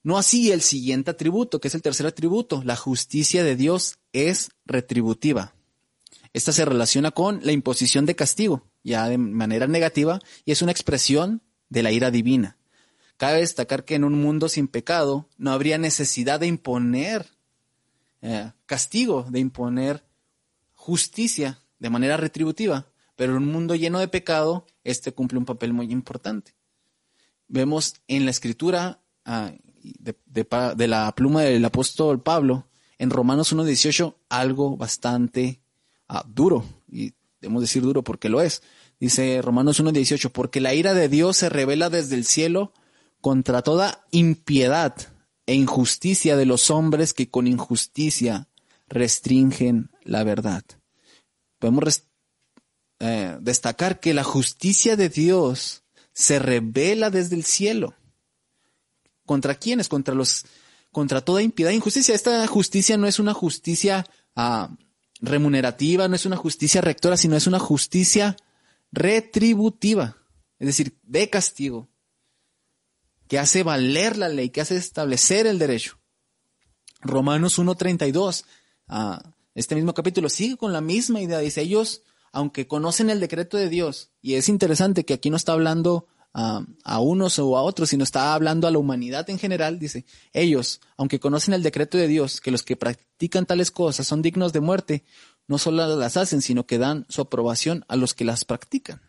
[0.02, 2.62] No así el siguiente atributo, que es el tercer atributo.
[2.64, 5.54] La justicia de Dios es retributiva.
[6.34, 10.70] Esta se relaciona con la imposición de castigo, ya de manera negativa, y es una
[10.70, 12.58] expresión de la ira divina.
[13.16, 17.26] Cabe destacar que en un mundo sin pecado no habría necesidad de imponer
[18.20, 20.04] eh, castigo, de imponer
[20.74, 25.72] justicia de manera retributiva, pero en un mundo lleno de pecado, este cumple un papel
[25.72, 26.54] muy importante.
[27.48, 32.66] Vemos en la escritura ah, de, la pluma del apóstol Pablo,
[32.98, 35.60] en Romanos 1.18, algo bastante
[36.08, 38.62] ah, duro, y debemos decir duro porque lo es.
[38.98, 42.72] Dice Romanos 1.18, porque la ira de Dios se revela desde el cielo
[43.20, 44.94] contra toda impiedad
[45.46, 48.48] e injusticia de los hombres que con injusticia
[48.88, 50.64] restringen la verdad.
[51.58, 52.04] Podemos
[53.00, 57.94] eh, destacar que la justicia de Dios se revela desde el cielo.
[59.26, 59.88] ¿Contra quiénes?
[59.88, 60.44] Contra los,
[60.92, 62.14] contra toda impiedad e injusticia.
[62.14, 64.70] Esta justicia no es una justicia ah,
[65.20, 68.36] remunerativa, no es una justicia rectora, sino es una justicia
[68.92, 70.16] retributiva,
[70.58, 71.88] es decir, de castigo,
[73.28, 75.98] que hace valer la ley, que hace establecer el derecho.
[77.00, 78.44] Romanos 1.32,
[78.88, 81.38] ah, este mismo capítulo, sigue con la misma idea.
[81.38, 85.52] Dice, ellos, aunque conocen el decreto de Dios, y es interesante que aquí no está
[85.52, 90.04] hablando a, unos o a otros, sino está hablando a la humanidad en general, dice,
[90.32, 94.52] ellos, aunque conocen el decreto de Dios, que los que practican tales cosas son dignos
[94.52, 95.04] de muerte,
[95.46, 99.00] no solo las hacen, sino que dan su aprobación a los que las practican.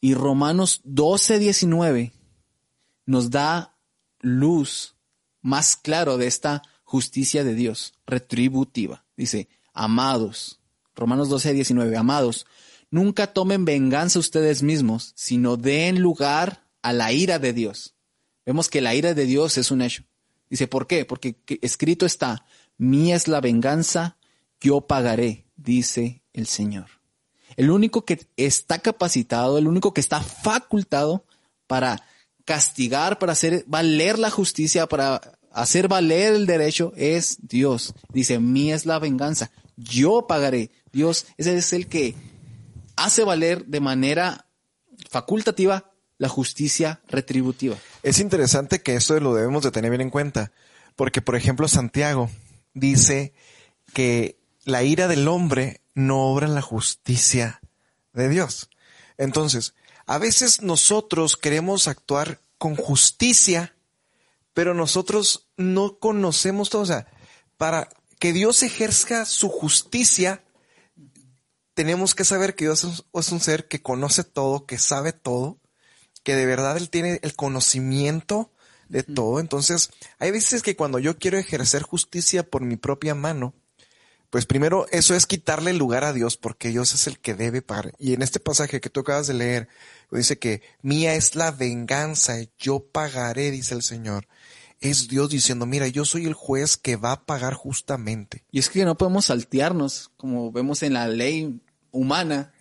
[0.00, 2.12] Y Romanos 12, 19
[3.04, 3.76] nos da
[4.20, 4.94] luz
[5.42, 9.04] más claro de esta justicia de Dios, retributiva.
[9.16, 10.60] Dice, amados,
[10.94, 12.46] Romanos 12, 19, amados,
[12.90, 17.94] Nunca tomen venganza ustedes mismos, sino den lugar a la ira de Dios.
[18.46, 20.04] Vemos que la ira de Dios es un hecho.
[20.48, 21.04] Dice, ¿por qué?
[21.04, 22.46] Porque escrito está,
[22.78, 24.16] mía es la venganza,
[24.60, 26.86] yo pagaré, dice el Señor.
[27.56, 31.24] El único que está capacitado, el único que está facultado
[31.66, 32.02] para
[32.44, 35.20] castigar, para hacer valer la justicia, para
[35.52, 37.94] hacer valer el derecho, es Dios.
[38.12, 40.70] Dice, mía es la venganza, yo pagaré.
[40.92, 42.14] Dios, ese es el que
[42.98, 44.46] hace valer de manera
[45.10, 47.76] facultativa la justicia retributiva.
[48.02, 50.52] Es interesante que esto lo debemos de tener bien en cuenta,
[50.96, 52.28] porque por ejemplo Santiago
[52.74, 53.32] dice
[53.94, 57.60] que la ira del hombre no obra la justicia
[58.12, 58.68] de Dios.
[59.16, 59.74] Entonces,
[60.06, 63.74] a veces nosotros queremos actuar con justicia,
[64.54, 66.82] pero nosotros no conocemos todo.
[66.82, 67.06] O sea,
[67.56, 70.42] para que Dios ejerza su justicia,
[71.78, 75.60] tenemos que saber que Dios es un ser que conoce todo, que sabe todo,
[76.24, 78.50] que de verdad Él tiene el conocimiento
[78.88, 79.38] de todo.
[79.38, 83.54] Entonces, hay veces que cuando yo quiero ejercer justicia por mi propia mano,
[84.28, 87.62] pues primero eso es quitarle el lugar a Dios porque Dios es el que debe
[87.62, 87.92] pagar.
[87.96, 89.68] Y en este pasaje que tú acabas de leer,
[90.10, 94.26] dice que mía es la venganza, yo pagaré, dice el Señor.
[94.80, 98.44] Es Dios diciendo, mira, yo soy el juez que va a pagar justamente.
[98.50, 101.60] Y es que no podemos saltearnos, como vemos en la ley
[101.98, 102.52] humana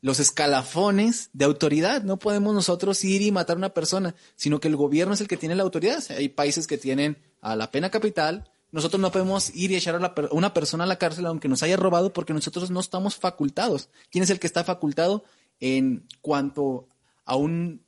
[0.00, 2.02] los escalafones de autoridad.
[2.02, 5.28] No podemos nosotros ir y matar a una persona, sino que el gobierno es el
[5.28, 6.02] que tiene la autoridad.
[6.10, 8.48] Hay países que tienen a la pena capital.
[8.72, 11.76] Nosotros no podemos ir y echar a, una persona a la cárcel aunque nos haya
[11.76, 13.88] robado porque nosotros no estamos facultados.
[14.10, 15.24] ¿Quién es el que está facultado
[15.60, 16.88] en cuanto
[17.24, 17.84] a un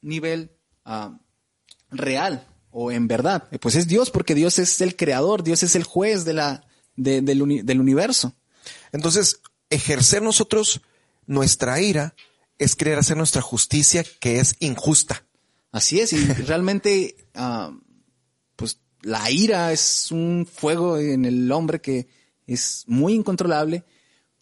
[0.00, 0.50] nivel
[1.90, 3.48] real o en verdad?
[3.60, 7.80] Pues es Dios, porque Dios es el creador, Dios es el juez de la, del
[7.80, 8.34] universo.
[8.92, 10.80] Entonces, ejercer nosotros
[11.26, 12.14] nuestra ira
[12.58, 15.24] es querer hacer nuestra justicia que es injusta.
[15.72, 17.72] Así es, y realmente, ah,
[18.56, 22.08] pues la ira es un fuego en el hombre que
[22.46, 23.84] es muy incontrolable,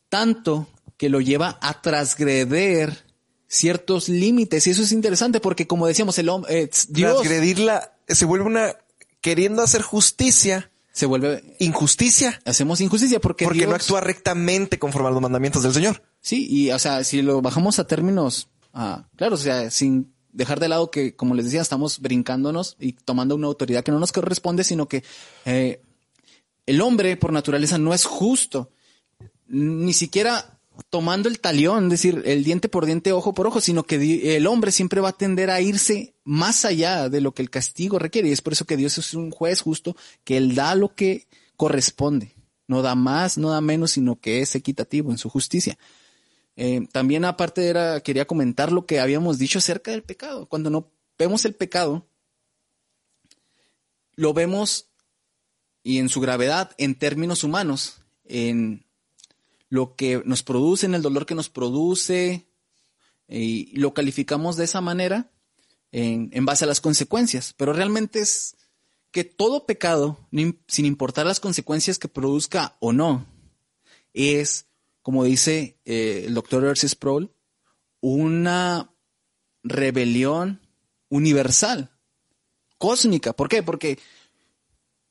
[0.08, 3.04] tanto que lo lleva a transgreder
[3.48, 4.66] ciertos límites.
[4.66, 8.76] Y eso es interesante porque, como decíamos, el hombre, Dios Transgredirla se vuelve una
[9.20, 15.10] queriendo hacer justicia, se vuelve, injusticia, hacemos injusticia porque, porque no actúa rectamente conforme a
[15.10, 16.04] los mandamientos del Señor.
[16.20, 20.60] Sí, y o sea, si lo bajamos a términos, ah, claro, o sea, sin dejar
[20.60, 24.12] de lado que, como les decía, estamos brincándonos y tomando una autoridad que no nos
[24.12, 25.02] corresponde, sino que
[25.44, 25.82] eh,
[26.64, 28.70] el hombre por naturaleza no es justo,
[29.48, 33.82] ni siquiera tomando el talión, es decir, el diente por diente, ojo por ojo, sino
[33.82, 37.50] que el hombre siempre va a tender a irse más allá de lo que el
[37.50, 38.28] castigo requiere.
[38.28, 41.26] Y es por eso que Dios es un juez justo, que Él da lo que
[41.56, 42.34] corresponde.
[42.66, 45.78] No da más, no da menos, sino que es equitativo en su justicia.
[46.56, 50.46] Eh, también aparte era, quería comentar lo que habíamos dicho acerca del pecado.
[50.46, 52.06] Cuando no vemos el pecado,
[54.14, 54.88] lo vemos
[55.82, 58.86] y en su gravedad en términos humanos, en
[59.68, 62.46] lo que nos produce, en el dolor que nos produce,
[63.28, 65.30] y lo calificamos de esa manera
[65.94, 67.54] en, en base a las consecuencias.
[67.56, 68.56] Pero realmente es
[69.12, 70.18] que todo pecado,
[70.66, 73.26] sin importar las consecuencias que produzca o no,
[74.12, 74.66] es,
[75.02, 76.88] como dice eh, el doctor R.C.
[76.88, 77.30] Sproul,
[78.00, 78.92] una
[79.62, 80.60] rebelión
[81.08, 81.92] universal,
[82.76, 83.32] cósmica.
[83.32, 83.62] ¿Por qué?
[83.62, 84.00] Porque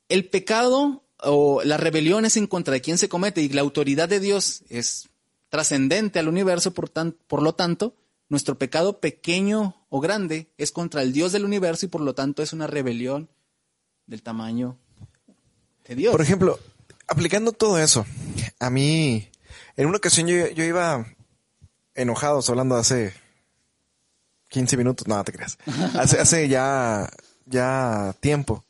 [0.09, 4.09] el pecado o la rebelión es en contra de quien se comete y la autoridad
[4.09, 5.07] de Dios es
[5.47, 7.95] trascendente al universo, por, tan- por lo tanto,
[8.33, 12.41] nuestro pecado pequeño o grande es contra el Dios del universo y por lo tanto
[12.41, 13.29] es una rebelión
[14.07, 14.75] del tamaño
[15.87, 16.11] de Dios.
[16.11, 16.59] Por ejemplo,
[17.07, 18.07] aplicando todo eso,
[18.59, 19.29] a mí,
[19.77, 21.05] en una ocasión yo, yo iba
[21.93, 23.13] enojado, estoy hablando hace
[24.49, 25.59] 15 minutos, no, no te creas,
[25.93, 27.07] hace, hace ya,
[27.45, 28.65] ya tiempo.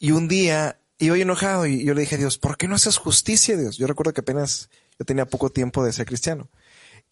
[0.00, 2.74] Y un día iba yo enojado y yo le dije a Dios, ¿por qué no
[2.74, 3.76] haces justicia, Dios?
[3.76, 6.48] Yo recuerdo que apenas yo tenía poco tiempo de ser cristiano.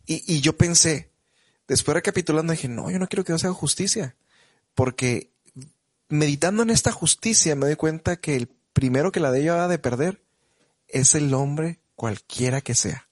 [0.04, 1.13] Y, y yo pensé,
[1.68, 4.16] después recapitulando, dije, no, yo no quiero que Dios haga justicia.
[4.74, 5.30] Porque
[6.08, 9.68] meditando en esta justicia me doy cuenta que el primero que la de ella va
[9.68, 10.22] de perder
[10.88, 13.08] es el hombre cualquiera que sea.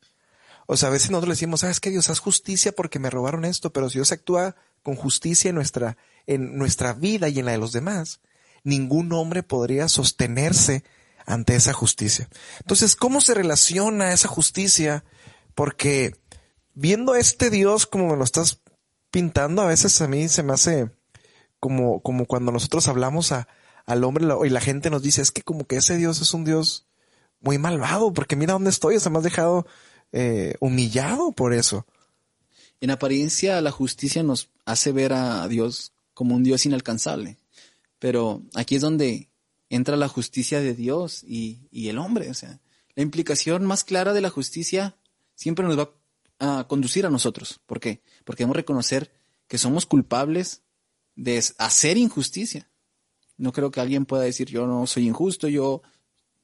[0.67, 1.91] O sea, a veces nosotros le decimos, ¿sabes qué?
[1.91, 5.97] Dios, haz justicia porque me robaron esto, pero si Dios actúa con justicia en nuestra,
[6.27, 8.21] en nuestra vida y en la de los demás,
[8.65, 10.85] ningún hombre podría sostenerse
[11.27, 12.29] ante esa justicia.
[12.61, 15.05] Entonces, ¿cómo se relaciona esa justicia?
[15.55, 16.17] Porque
[16.75, 18.61] viendo este Dios como me lo estás
[19.11, 20.91] pintando, a veces a mí se me hace
[21.61, 23.49] como, como cuando nosotros hablamos a,
[23.87, 26.45] al hombre y la gente nos dice, es que como que ese Dios es un
[26.45, 26.87] Dios
[27.41, 29.67] muy malvado, porque mira dónde estoy, o sea, me has dejado
[30.13, 31.87] eh, humillado por eso.
[32.81, 37.39] En apariencia, la justicia nos hace ver a Dios como un Dios inalcanzable.
[37.99, 39.29] Pero aquí es donde
[39.71, 42.31] entra la justicia de Dios y, y el hombre.
[42.31, 42.61] O sea,
[42.95, 44.97] la implicación más clara de la justicia
[45.35, 45.95] siempre nos va
[46.43, 47.61] a conducir a nosotros.
[47.67, 48.03] ¿Por qué?
[48.25, 49.13] Porque debemos reconocer
[49.49, 50.63] que somos culpables
[51.15, 52.69] de hacer injusticia.
[53.37, 55.83] No creo que alguien pueda decir yo no soy injusto, yo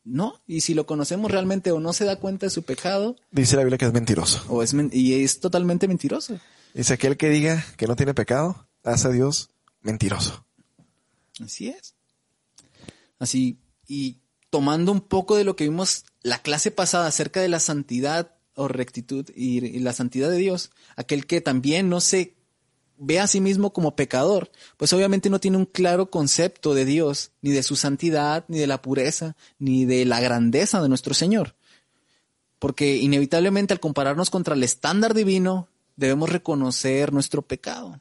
[0.04, 0.40] no.
[0.46, 3.62] Y si lo conocemos realmente o no se da cuenta de su pecado, Dice la
[3.62, 4.44] Biblia que es mentiroso.
[4.48, 6.38] o es men- y es totalmente mentiroso.
[6.74, 10.44] Dice aquel que diga que no tiene pecado, hace a Dios mentiroso.
[11.42, 11.94] Así es.
[13.18, 14.18] Así, y
[14.50, 18.68] tomando un poco de lo que vimos la clase pasada acerca de la santidad o
[18.68, 22.34] rectitud y, la santidad de Dios, aquel que también no se
[22.98, 27.30] ve a sí mismo como pecador, pues obviamente no tiene un claro concepto de Dios,
[27.40, 31.54] ni de su santidad, ni de la pureza, ni de la grandeza de nuestro Señor.
[32.58, 38.00] Porque inevitablemente al compararnos contra el estándar divino, debemos reconocer nuestro pecado.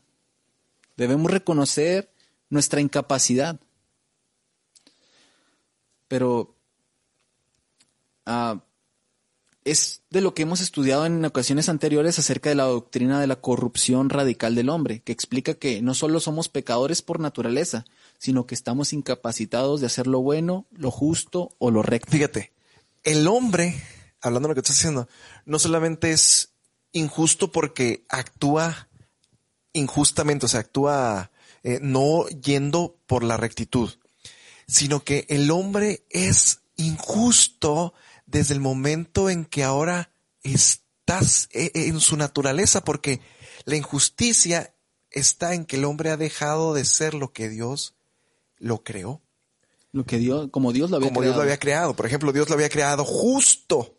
[0.96, 2.10] Debemos reconocer
[2.50, 3.60] nuestra incapacidad.
[6.08, 6.56] Pero
[8.26, 8.64] ah,
[9.72, 13.36] es de lo que hemos estudiado en ocasiones anteriores acerca de la doctrina de la
[13.36, 17.86] corrupción radical del hombre, que explica que no solo somos pecadores por naturaleza,
[18.18, 22.12] sino que estamos incapacitados de hacer lo bueno, lo justo o lo recto.
[22.12, 22.54] Fíjate,
[23.04, 23.76] el hombre,
[24.22, 25.10] hablando de lo que estás haciendo,
[25.46, 26.54] no solamente es
[26.94, 28.88] injusto porque actúa
[29.74, 31.32] injustamente, o sea, actúa
[31.64, 33.92] eh, no yendo por la rectitud,
[34.66, 37.94] sino que el hombre es injusto
[38.28, 40.12] desde el momento en que ahora
[40.44, 43.22] estás eh, en su naturaleza, porque
[43.66, 44.76] la injusticia
[45.10, 47.96] está en que el hombre ha dejado de ser lo que Dios
[48.58, 49.22] lo creó.
[49.92, 51.34] Lo que Dios, como Dios lo había como creado.
[51.34, 51.96] Dios lo había creado.
[51.96, 53.98] Por ejemplo, Dios lo había creado justo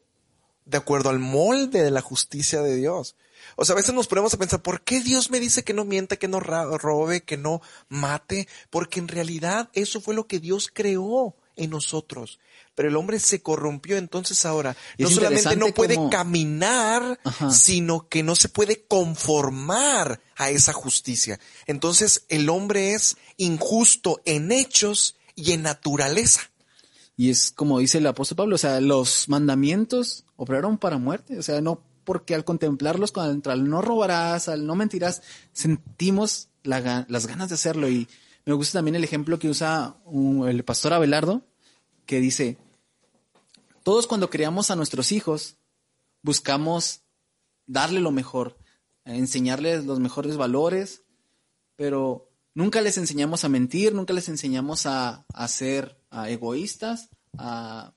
[0.65, 3.17] de acuerdo al molde de la justicia de Dios.
[3.57, 5.85] O sea, a veces nos ponemos a pensar, ¿por qué Dios me dice que no
[5.85, 8.47] mienta, que no robe, que no mate?
[8.69, 12.39] Porque en realidad eso fue lo que Dios creó en nosotros.
[12.75, 17.51] Pero el hombre se corrompió, entonces ahora Y no solamente no puede caminar, Ajá.
[17.51, 21.39] sino que no se puede conformar a esa justicia.
[21.67, 26.43] Entonces el hombre es injusto en hechos y en naturaleza.
[27.17, 31.43] Y es como dice el apóstol Pablo, o sea, los mandamientos operaron para muerte, o
[31.43, 35.21] sea, no porque al contemplarlos, cuando al no robarás, al no mentirás,
[35.53, 37.89] sentimos la las ganas de hacerlo.
[37.89, 38.09] Y
[38.47, 41.43] me gusta también el ejemplo que usa un- el pastor Abelardo,
[42.09, 42.57] que dice,
[43.83, 45.59] todos cuando criamos a nuestros hijos,
[46.23, 47.03] buscamos
[47.67, 48.57] darle lo mejor,
[49.05, 51.03] enseñarles los mejores valores,
[51.77, 57.93] pero nunca les enseñamos a mentir, nunca les enseñamos a, a ser a egoístas, a,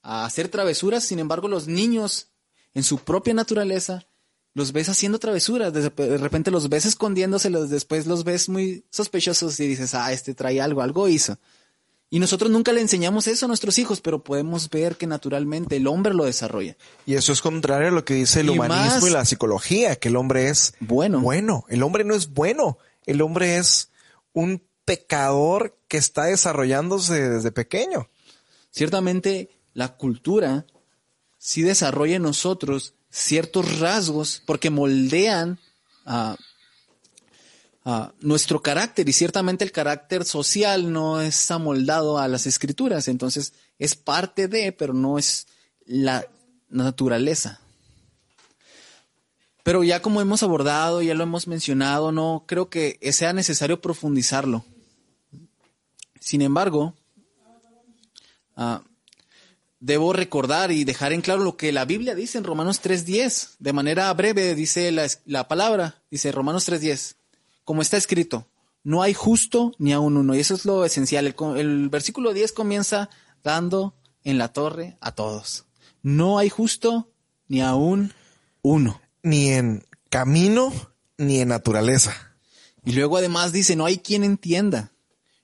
[0.00, 1.02] a hacer travesuras.
[1.02, 2.28] Sin embargo, los niños,
[2.72, 4.06] en su propia naturaleza,
[4.54, 5.72] los ves haciendo travesuras.
[5.72, 10.12] De rep- de repente los ves escondiéndoselos, después los ves muy sospechosos y dices, ah,
[10.12, 11.36] este trae algo, algo hizo.
[12.08, 15.88] Y nosotros nunca le enseñamos eso a nuestros hijos, pero podemos ver que naturalmente el
[15.88, 16.76] hombre lo desarrolla.
[17.04, 19.96] Y eso es contrario a lo que dice el Y humanismo más- y la psicología,
[19.96, 21.20] que el hombre es Bueno.
[21.20, 21.64] bueno.
[21.68, 22.78] El hombre no es bueno.
[23.06, 23.90] El hombre es
[24.32, 28.08] un pecador que está desarrollándose desde pequeño.
[28.70, 30.64] Ciertamente la cultura
[31.38, 35.58] sí desarrolla en nosotros ciertos rasgos porque moldean
[36.04, 36.36] a,
[38.20, 43.94] nuestro carácter y ciertamente el carácter social no es amoldado a las escrituras, entonces es
[43.94, 45.46] parte de, pero no es
[45.84, 46.26] la
[46.68, 47.60] naturaleza.
[49.62, 54.64] Pero ya como hemos abordado, ya lo hemos mencionado, no creo que sea necesario profundizarlo.
[56.20, 56.94] Sin embargo,
[58.56, 58.82] ah,
[59.80, 63.56] debo recordar y dejar en claro lo que la Biblia dice en Romanos 3.10.
[63.58, 67.15] De manera breve dice la, la palabra, dice Romanos 3.10,
[67.66, 68.46] como está escrito,
[68.84, 70.36] no hay justo ni a un uno.
[70.36, 71.34] Y eso es lo esencial.
[71.56, 73.10] El, versículo 10 comienza
[73.42, 75.66] dando en la torre a todos.
[76.00, 77.10] No hay justo
[77.48, 78.14] ni a un
[78.62, 79.00] uno.
[79.24, 80.72] Ni en camino,
[81.18, 82.14] ni en naturaleza.
[82.84, 84.92] Y luego además dice, no hay quien entienda,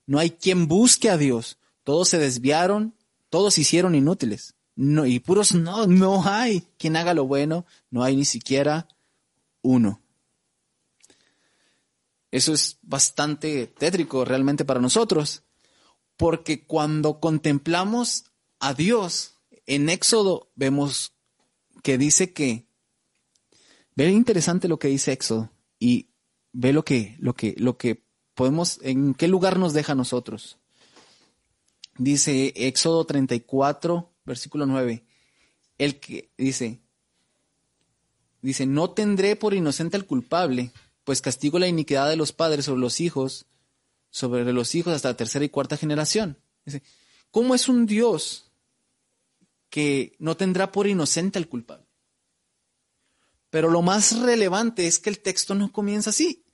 [0.06, 1.58] no hay quien busque a Dios.
[1.82, 2.94] Todos se desviaron,
[3.30, 4.54] todos se hicieron inútiles.
[4.76, 8.86] No, y puros no, no hay quien haga lo bueno, no hay ni siquiera
[9.62, 10.01] uno.
[12.32, 15.44] Eso es bastante tétrico realmente para nosotros,
[16.16, 18.24] porque cuando contemplamos
[18.58, 21.12] a Dios en Éxodo vemos
[21.84, 22.66] que dice que
[23.94, 26.08] Ve interesante lo que dice Éxodo y
[26.52, 28.04] ve lo que, lo que, lo que
[28.34, 30.58] podemos, en qué lugar nos deja a nosotros.
[31.98, 35.04] Dice Éxodo 34, versículo 9.
[35.76, 36.80] El que dice,
[38.40, 40.72] dice, no tendré por inocente al culpable,
[41.04, 43.46] pues castigo la iniquidad de los padres sobre los hijos,
[44.10, 46.38] sobre los hijos hasta la tercera y cuarta generación.
[47.30, 48.52] ¿cómo es un Dios
[49.68, 51.86] que no tendrá por inocente al culpable?
[53.50, 56.44] Pero lo más relevante es que el texto no comienza así.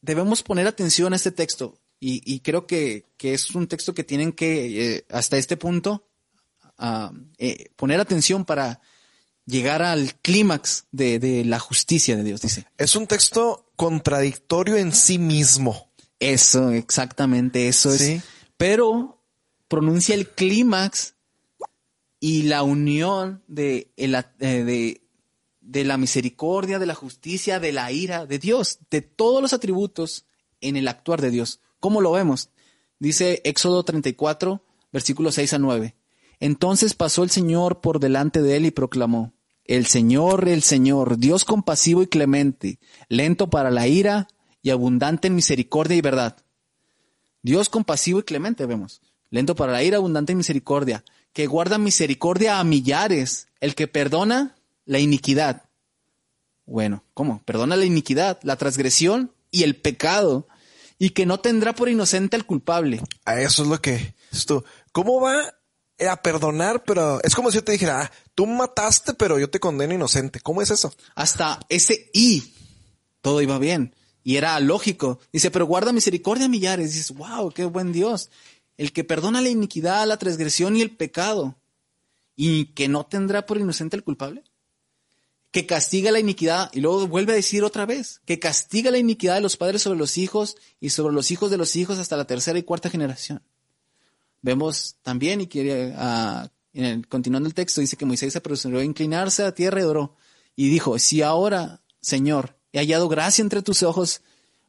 [0.00, 4.96] Debemos poner atención a este texto y, creo que, es un texto que tienen que,
[4.96, 6.08] eh, hasta este punto,
[6.78, 8.80] uh, eh, poner atención para
[9.46, 12.66] llegar al clímax de, de, la justicia de Dios, dice.
[12.78, 15.90] Es un texto contradictorio en sí mismo.
[16.18, 18.12] Eso, exactamente, eso ¿Sí?
[18.12, 18.24] es.
[18.56, 19.20] Pero
[19.68, 21.14] pronuncia el clímax
[22.20, 25.02] y la unión de, eh, de
[25.62, 30.26] de la misericordia, de la justicia, de la ira de Dios, de todos los atributos
[30.60, 31.60] en el actuar de Dios.
[31.80, 32.50] ¿Cómo lo vemos?
[32.98, 35.96] Dice Éxodo 34, versículos 6 a 9.
[36.42, 39.32] Entonces pasó el Señor por delante de él y proclamó,
[39.64, 44.26] El Señor, el Señor, Dios compasivo y clemente, lento para la ira
[44.60, 46.36] y abundante en misericordia y verdad.
[47.42, 49.02] Dios compasivo y clemente, vemos.
[49.30, 54.56] Lento para la ira, abundante en misericordia, que guarda misericordia a millares, el que perdona
[54.84, 55.62] la iniquidad.
[56.66, 57.40] Bueno, ¿cómo?
[57.44, 60.48] Perdona la iniquidad, la transgresión y el pecado,
[60.98, 63.00] y que no tendrá por inocente al culpable.
[63.24, 64.64] A eso es lo que esto.
[64.90, 65.54] ¿Cómo va
[66.08, 66.82] a perdonar?
[66.84, 70.40] Pero es como si yo te dijera, ah, tú mataste, pero yo te condeno inocente.
[70.40, 70.92] ¿Cómo es eso?
[71.14, 72.54] Hasta ese y
[73.20, 73.94] todo iba bien
[74.24, 75.18] y era lógico.
[75.32, 76.92] Dice, pero guarda misericordia millares.
[76.92, 78.30] Dices, wow, qué buen Dios.
[78.76, 81.56] El que perdona la iniquidad, la transgresión y el pecado,
[82.36, 84.44] y que no tendrá por inocente al culpable
[85.52, 89.34] que castiga la iniquidad, y luego vuelve a decir otra vez, que castiga la iniquidad
[89.34, 92.24] de los padres sobre los hijos y sobre los hijos de los hijos hasta la
[92.24, 93.42] tercera y cuarta generación.
[94.42, 98.78] Vemos también, y quiere, ah, en el- continuando el texto, dice que Moisés se apresuró
[98.80, 100.16] a inclinarse a tierra y oró.
[100.56, 104.22] Y dijo, si ahora, Señor, he hallado gracia entre tus ojos,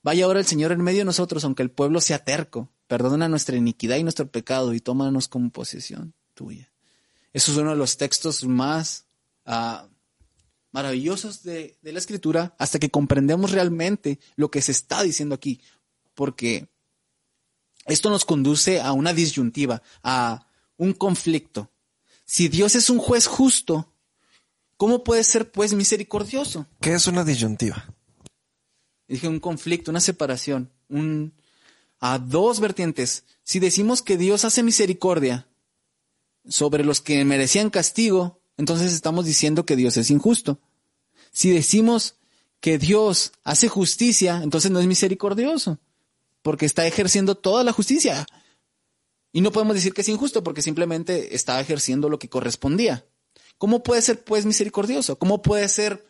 [0.04, 2.70] vaya ahora el Señor en medio de nosotros, aunque el pueblo sea terco.
[2.88, 6.72] Perdona nuestra iniquidad y nuestro pecado y tómanos como posesión tuya.
[7.32, 9.08] Eso es uno de los textos más
[9.46, 9.88] ah,
[10.72, 15.62] maravillosos de, de la escritura hasta que comprendemos realmente lo que se está diciendo aquí.
[16.14, 16.68] Porque
[17.86, 21.70] esto nos conduce a una disyuntiva, a un conflicto.
[22.26, 23.94] Si Dios es un juez justo,
[24.78, 26.68] ¿cómo puede ser pues misericordioso?
[26.80, 27.94] ¿Qué es una disyuntiva?
[29.08, 31.34] Dije un conflicto, una separación, un
[32.00, 33.24] a dos vertientes.
[33.44, 35.48] Si decimos que Dios hace misericordia
[36.48, 40.60] sobre los que merecían castigo, entonces estamos diciendo que Dios es injusto.
[41.32, 42.16] Si decimos
[42.60, 45.80] que Dios hace justicia, entonces no es misericordioso,
[46.44, 48.28] porque está ejerciendo toda la justicia.
[49.32, 53.08] Y no podemos decir que es injusto porque simplemente está ejerciendo lo que correspondía.
[53.58, 55.18] ¿Cómo puede ser pues misericordioso?
[55.18, 56.06] ¿Cómo puede ser,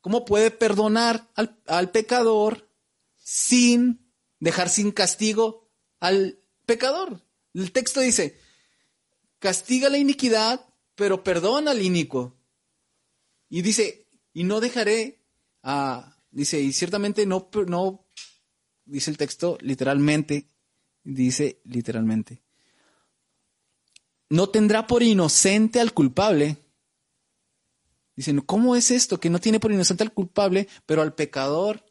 [0.00, 2.68] cómo puede perdonar al, pecador
[3.16, 4.10] sin
[4.40, 5.70] dejar sin castigo
[6.00, 7.22] al pecador?
[7.54, 8.40] El texto dice,
[9.38, 12.34] castiga la iniquidad, pero perdona al inicuo.
[13.48, 15.22] Y dice, y no dejaré,
[15.62, 18.05] ah, dice, y ciertamente no, no,
[18.86, 20.48] dice el texto literalmente,
[21.04, 22.42] dice literalmente,
[24.28, 26.56] no tendrá por inocente al culpable.
[28.16, 29.20] Dicen, ¿cómo es esto?
[29.20, 31.84] Que no tiene por inocente al culpable, pero al pecador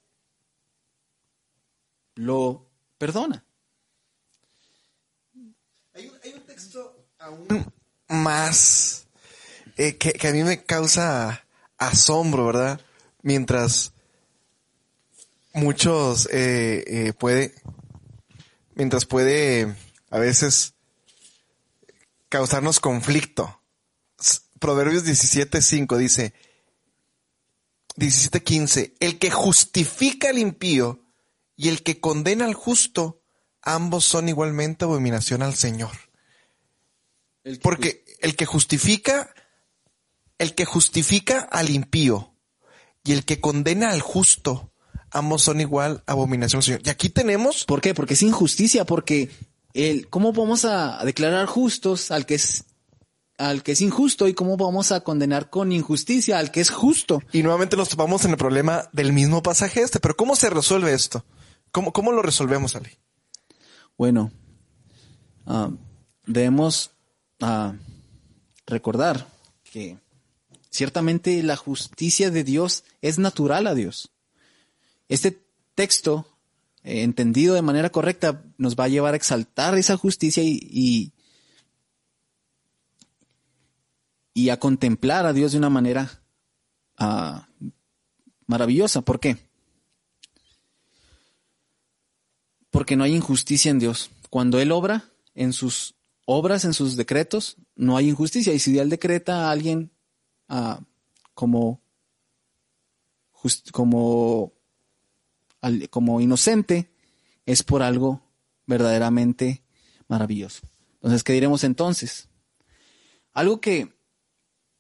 [2.15, 3.45] lo perdona.
[5.93, 7.47] Hay un, hay un texto aún
[8.07, 9.07] más
[9.77, 11.45] eh, que, que a mí me causa
[11.77, 12.81] asombro, ¿verdad?
[13.21, 13.93] Mientras
[15.55, 17.55] muchos eh, eh, puede,
[18.75, 19.75] mientras puede
[20.09, 20.75] a veces
[22.29, 23.61] causarnos conflicto.
[24.59, 26.33] Proverbios 17.5 dice,
[27.97, 30.99] 17.15, el que justifica al impío
[31.55, 33.21] y el que condena al justo,
[33.61, 35.95] ambos son igualmente abominación al Señor.
[37.43, 39.33] El Porque el que justifica,
[40.37, 42.35] el que justifica al impío
[43.03, 44.73] y el que condena al justo,
[45.11, 46.81] ambos son igual abominación Señor.
[46.83, 47.93] Y aquí tenemos ¿Por qué?
[47.93, 49.29] Porque es injusticia, porque
[49.73, 52.63] el, ¿cómo vamos a declarar justos al que es
[53.37, 57.21] al que es injusto y cómo vamos a condenar con injusticia al que es justo?
[57.33, 59.99] Y nuevamente nos topamos en el problema del mismo pasaje este.
[59.99, 61.25] Pero ¿cómo se resuelve esto?
[61.71, 62.91] ¿Cómo, cómo lo resolvemos, Ali?
[63.97, 64.31] Bueno,
[65.45, 65.69] ah,
[66.25, 66.91] debemos
[67.41, 67.73] ah,
[68.65, 69.27] recordar
[69.63, 69.97] que
[70.69, 74.11] ciertamente la justicia de Dios es natural a Dios.
[75.07, 75.45] Este
[75.75, 76.25] texto,
[76.83, 81.11] eh, entendido de manera correcta, nos va a llevar a exaltar esa justicia y,
[84.33, 86.21] y, a contemplar a Dios de una manera
[86.97, 87.47] ah,
[88.47, 89.01] maravillosa.
[89.01, 89.37] ¿Por qué?
[92.71, 94.11] Porque no hay injusticia en Dios.
[94.29, 95.95] Cuando Él obra en sus
[96.25, 98.53] obras, en sus decretos, no hay injusticia.
[98.53, 99.91] Y si Él decreta a alguien
[100.49, 100.81] ah,
[101.33, 101.81] como,
[103.71, 104.53] como,
[105.89, 106.89] como inocente,
[107.45, 108.22] es por algo
[108.66, 109.63] verdaderamente
[110.07, 110.61] maravilloso.
[110.95, 112.30] Entonces, ¿qué diremos entonces?
[113.34, 113.93] Algo que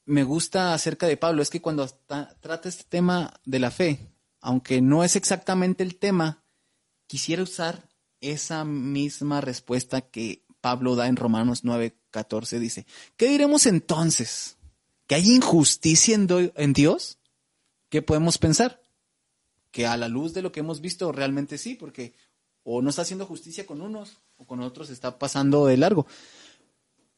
[0.05, 3.99] me gusta acerca de Pablo es que cuando ta- trata este tema de la fe,
[4.41, 6.43] aunque no es exactamente el tema,
[7.07, 7.89] quisiera usar
[8.21, 12.59] esa misma respuesta que Pablo da en Romanos 9:14.
[12.59, 12.85] Dice,
[13.17, 14.57] ¿qué diremos entonces?
[15.07, 17.19] ¿Que hay injusticia en, en Dios?
[17.89, 18.81] ¿Qué podemos pensar?
[19.75, 22.13] Que a la luz de lo que hemos visto, realmente sí, porque
[22.63, 26.07] o no está haciendo justicia con unos o con otros está pasando de largo.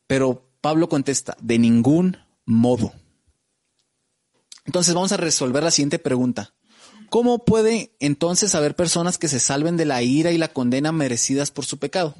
[0.07, 2.93] Pero Pablo contesta, de ningún modo.
[4.65, 6.55] Entonces vamos a resolver la siguiente pregunta.
[7.11, 11.51] ¿Cómo puede entonces haber personas que se salven de la ira y la condena merecidas
[11.51, 12.15] por su pecado?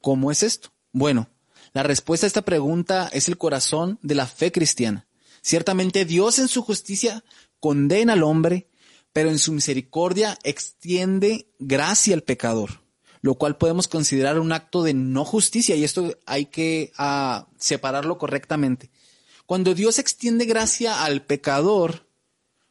[0.00, 0.72] ¿Cómo es esto?
[0.90, 1.28] Bueno,
[1.74, 5.06] la respuesta a esta pregunta es el corazón de la fe cristiana.
[5.42, 7.22] Ciertamente Dios en su justicia
[7.60, 8.68] condena al hombre,
[9.14, 12.82] pero en su misericordia extiende gracia al pecador,
[13.22, 18.18] lo cual podemos considerar un acto de no justicia y esto hay que ah, separarlo
[18.18, 18.90] correctamente.
[19.46, 22.08] Cuando Dios extiende gracia al pecador,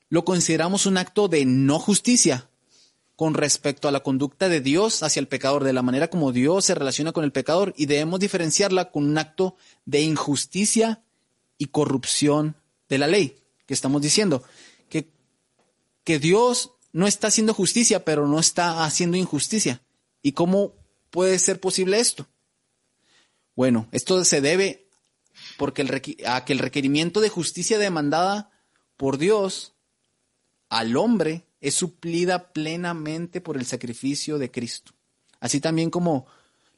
[0.10, 2.50] lo consideramos un acto de no justicia
[3.16, 6.66] con respecto a la conducta de Dios hacia el pecador, de la manera como Dios
[6.66, 11.04] se relaciona con el pecador y debemos diferenciarla con un acto de injusticia
[11.58, 12.58] y corrupción
[12.90, 14.44] de la ley, que estamos diciendo,
[16.04, 19.82] que, Dios no está haciendo justicia, pero no está haciendo injusticia.
[20.22, 20.74] ¿Y cómo
[21.10, 22.28] puede ser posible esto?
[23.56, 24.88] Bueno, esto se debe
[25.58, 28.52] porque el a que el requerimiento de justicia demandada
[28.98, 29.74] por Dios
[30.70, 34.94] al hombre es suplida plenamente por el sacrificio de Cristo.
[35.40, 36.26] Así también como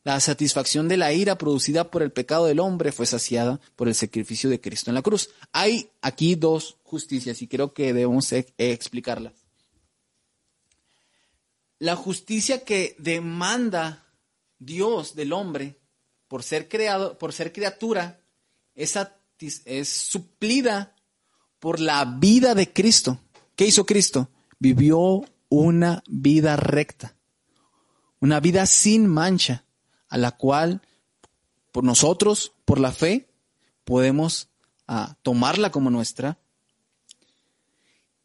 [0.06, 3.96] la satisfacción de la ira producida por el pecado del hombre fue saciada por el
[3.96, 5.32] sacrificio de Cristo en la cruz.
[5.52, 9.34] Hay aquí dos justicias y creo que debemos explicarlas.
[11.80, 14.06] La justicia que demanda
[14.60, 15.80] Dios del hombre
[16.28, 18.22] por ser creado, por ser criatura,
[18.76, 18.96] es,
[19.66, 20.96] es suplida
[21.58, 23.20] por la vida de Cristo.
[23.56, 24.30] ¿Qué hizo Cristo?
[24.60, 27.16] Vivió una vida recta,
[28.20, 29.65] una vida sin mancha
[30.16, 30.82] a la cual
[31.74, 33.28] por nosotros, por la fe,
[33.84, 34.48] podemos
[34.88, 36.40] ah, tomarla como nuestra.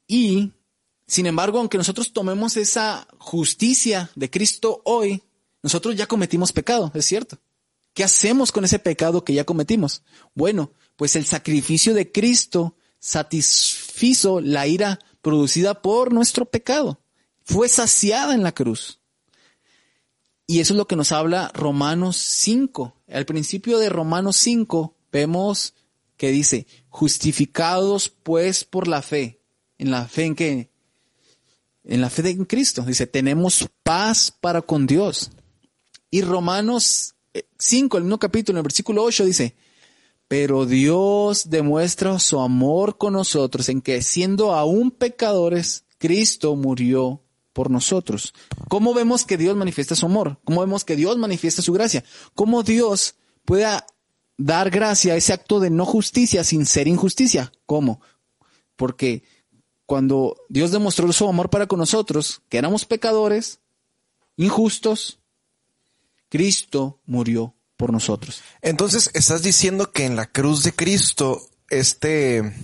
[0.07, 0.53] Y,
[1.09, 5.25] sin embargo, aunque nosotros tomemos esa justicia de Cristo hoy,
[5.65, 7.41] nosotros ya cometimos pecado, es cierto.
[7.93, 10.05] ¿Qué hacemos con ese pecado que ya cometimos?
[10.33, 17.01] Bueno, pues el sacrificio de Cristo satisfizo la ira producida por nuestro pecado.
[17.43, 19.00] Fue saciada en la cruz.
[20.51, 22.97] Y eso es lo que nos habla Romanos 5.
[23.07, 25.75] Al principio de Romanos 5 vemos
[26.17, 29.39] que dice, justificados pues por la fe.
[29.79, 30.71] ¿En la fe en qué?
[31.85, 32.83] En la fe de Cristo.
[32.83, 35.31] Dice, tenemos paz para con Dios.
[36.11, 37.15] Y Romanos
[37.57, 39.55] 5, el mismo capítulo, en el versículo 8 dice,
[40.27, 47.23] pero Dios demuestra su amor con nosotros en que siendo aún pecadores, Cristo murió
[47.53, 48.35] por nosotros.
[48.69, 50.39] ¿Cómo vemos que Dios manifiesta su amor?
[50.45, 52.05] ¿Cómo vemos que Dios manifiesta su gracia?
[52.35, 53.67] ¿Cómo Dios puede
[54.37, 57.53] dar gracia a ese acto de no justicia sin ser injusticia?
[57.67, 58.01] ¿Cómo?
[58.77, 59.25] Porque
[59.87, 63.61] cuando Dios demostró su amor para con nosotros, que éramos pecadores,
[64.37, 65.19] injustos,
[66.29, 68.43] Cristo murió por nosotros.
[68.63, 72.55] Entonces, estás diciendo que en la cruz de Cristo, este,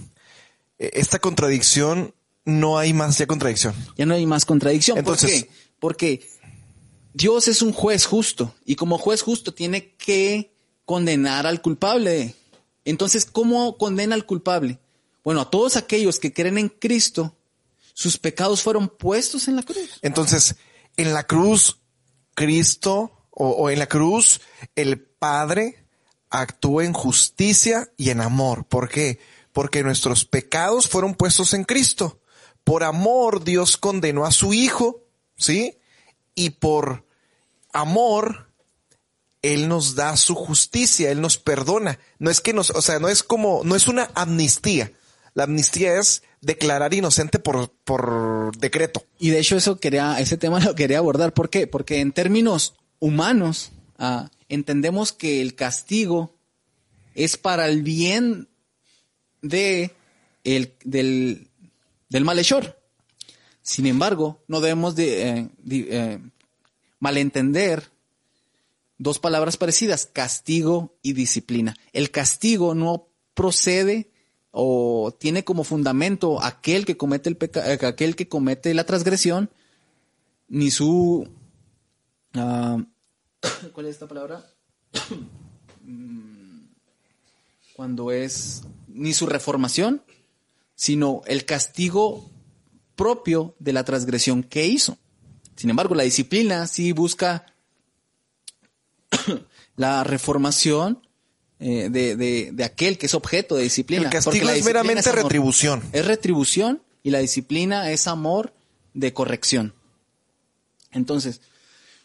[0.78, 2.14] esta contradicción
[2.46, 3.74] no hay más ya contradicción.
[3.98, 5.04] Ya no hay más contradicción.
[5.04, 5.50] ¿Por qué?
[5.78, 6.26] Porque
[7.12, 12.34] Dios es un juez justo y como juez justo tiene que condenar al culpable.
[12.84, 14.78] Entonces, ¿cómo condena al culpable?
[15.24, 17.36] Bueno, a todos aquellos que creen en Cristo,
[17.92, 19.98] sus pecados fueron puestos en la cruz.
[20.02, 20.54] Entonces,
[20.96, 21.80] en la cruz,
[22.34, 24.40] Cristo, o, o en la cruz,
[24.76, 25.84] el Padre
[26.30, 28.66] actúa en justicia y en amor.
[28.66, 29.18] ¿Por qué?
[29.52, 32.20] Porque nuestros pecados fueron puestos en Cristo
[32.66, 35.04] por amor Dios condenó a su hijo,
[35.36, 35.78] ¿sí?
[36.34, 37.06] Y por
[37.72, 38.50] amor
[39.40, 42.00] él nos da su justicia, él nos perdona.
[42.18, 44.90] No es que nos, o sea, no es como, no es una amnistía.
[45.34, 49.06] La amnistía es declarar inocente por, por decreto.
[49.20, 51.34] Y de hecho eso quería, ese tema lo quería abordar.
[51.34, 51.68] ¿Por qué?
[51.68, 56.34] Porque en términos humanos, ah, entendemos que el castigo
[57.14, 58.48] es para el bien
[59.40, 59.92] de
[60.42, 61.48] el, del,
[62.08, 62.80] del malhechor.
[63.62, 66.20] Sin embargo, no debemos de, eh, eh,
[67.00, 67.90] malentender
[68.98, 71.76] dos palabras parecidas, castigo y disciplina.
[71.92, 74.10] El castigo no procede
[74.50, 79.50] o tiene como fundamento aquel que comete el eh, aquel que comete la transgresión,
[80.48, 81.28] ni su
[82.34, 82.78] ah,
[83.72, 84.44] ¿cuál es esta palabra?
[85.88, 86.66] Mm,
[87.74, 90.02] cuando es ni su reformación,
[90.76, 92.30] sino el castigo
[92.94, 94.98] propio de la transgresión que hizo.
[95.56, 97.46] Sin embargo, la disciplina sí busca
[99.76, 101.02] la reformación
[101.58, 104.04] eh, de, aquel que es objeto de disciplina.
[104.04, 105.82] El castigo es meramente retribución.
[105.92, 108.52] Es retribución y la disciplina es amor
[108.92, 109.74] de corrección.
[110.92, 111.40] Entonces,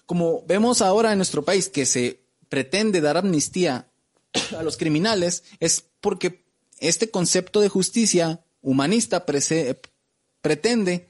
[0.05, 3.89] como vemos ahora en nuestro país que se pretende dar amnistía
[4.57, 6.45] a los criminales, es porque
[6.79, 11.07] este concepto de justicia humanista pretende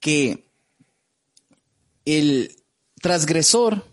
[0.00, 0.44] que
[2.04, 2.56] el
[3.00, 3.84] transgresor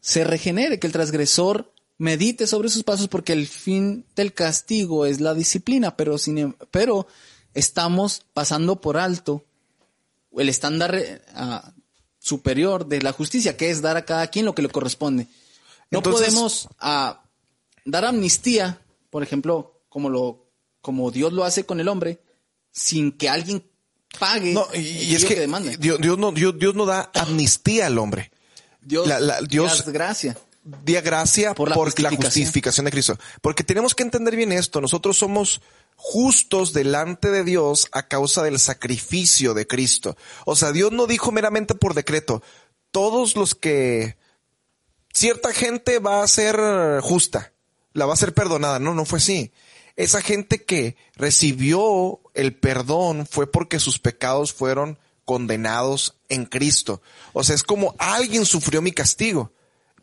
[0.00, 5.20] se regenere, que el transgresor medite sobre sus pasos porque el fin del castigo es
[5.20, 7.06] la disciplina, pero, sin, em, pero
[7.54, 9.44] estamos pasando por alto
[10.36, 11.22] el estándar eh,
[12.18, 15.28] superior de la justicia, que es dar a cada quien lo que le corresponde.
[15.90, 18.80] No podemos dar amnistía,
[19.10, 20.43] por ejemplo, como lo
[20.84, 22.20] como Dios lo hace con el hombre,
[22.70, 23.64] sin que alguien
[24.20, 28.30] pague no, y, es que, Dios, no, Dios, no da amnistía al hombre.
[28.82, 30.36] Dios, la, Dios gracia.
[30.84, 32.84] Día gracia por, la, justificación.
[32.84, 33.18] de Cristo.
[33.40, 34.82] Porque tenemos que entender bien esto.
[34.82, 35.62] Nosotros somos
[35.96, 40.18] justos delante de Dios a causa del sacrificio de Cristo.
[40.44, 42.42] O sea, Dios no dijo meramente por decreto,
[42.90, 44.18] todos los que
[45.14, 46.60] cierta gente va a ser
[47.00, 47.54] justa,
[47.94, 48.78] la va a ser perdonada.
[48.78, 49.50] No, no fue así.
[49.96, 57.00] Esa gente que recibió el perdón fue porque sus pecados fueron condenados en Cristo.
[57.32, 59.52] O sea, es como alguien sufrió mi castigo.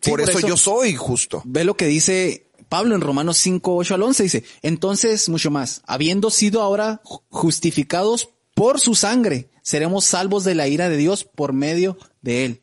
[0.02, 1.42] Sí, por, por eso, eso- yo soy justo.
[1.46, 4.24] Ve lo que dice Pablo en Romanos 5, 8 al 11.
[4.24, 10.56] Dice, entonces mucho más, habiendo sido ahora ju- justificados por su sangre, seremos salvos de
[10.56, 12.62] la ira de Dios por medio de él.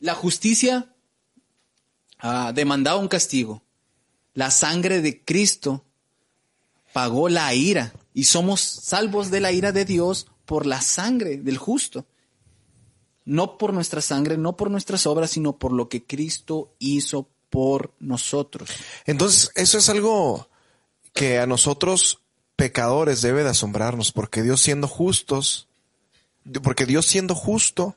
[0.00, 0.94] La justicia
[2.18, 3.62] ah, demandaba un castigo.
[4.34, 5.84] La sangre de Cristo
[6.92, 11.58] pagó la ira y somos salvos de la ira de Dios por la sangre del
[11.58, 12.06] justo.
[13.24, 17.94] No por nuestra sangre, no por nuestras obras, sino por lo que Cristo hizo por
[18.00, 18.68] nosotros.
[19.06, 20.48] Entonces, eso es algo
[21.12, 22.20] que a nosotros
[22.56, 25.68] pecadores debe de asombrarnos, porque Dios siendo justos,
[26.62, 27.96] porque Dios siendo justo,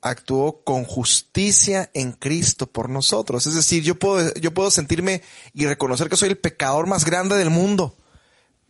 [0.00, 3.46] actuó con justicia en Cristo por nosotros.
[3.46, 5.22] Es decir, yo puedo, yo puedo sentirme
[5.52, 7.96] y reconocer que soy el pecador más grande del mundo,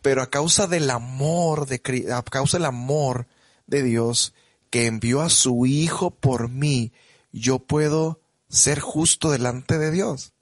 [0.01, 1.81] pero a causa del amor de
[2.13, 3.27] a causa del amor
[3.67, 4.33] de Dios
[4.69, 6.91] que envió a su Hijo por mí,
[7.31, 10.33] yo puedo ser justo delante de Dios.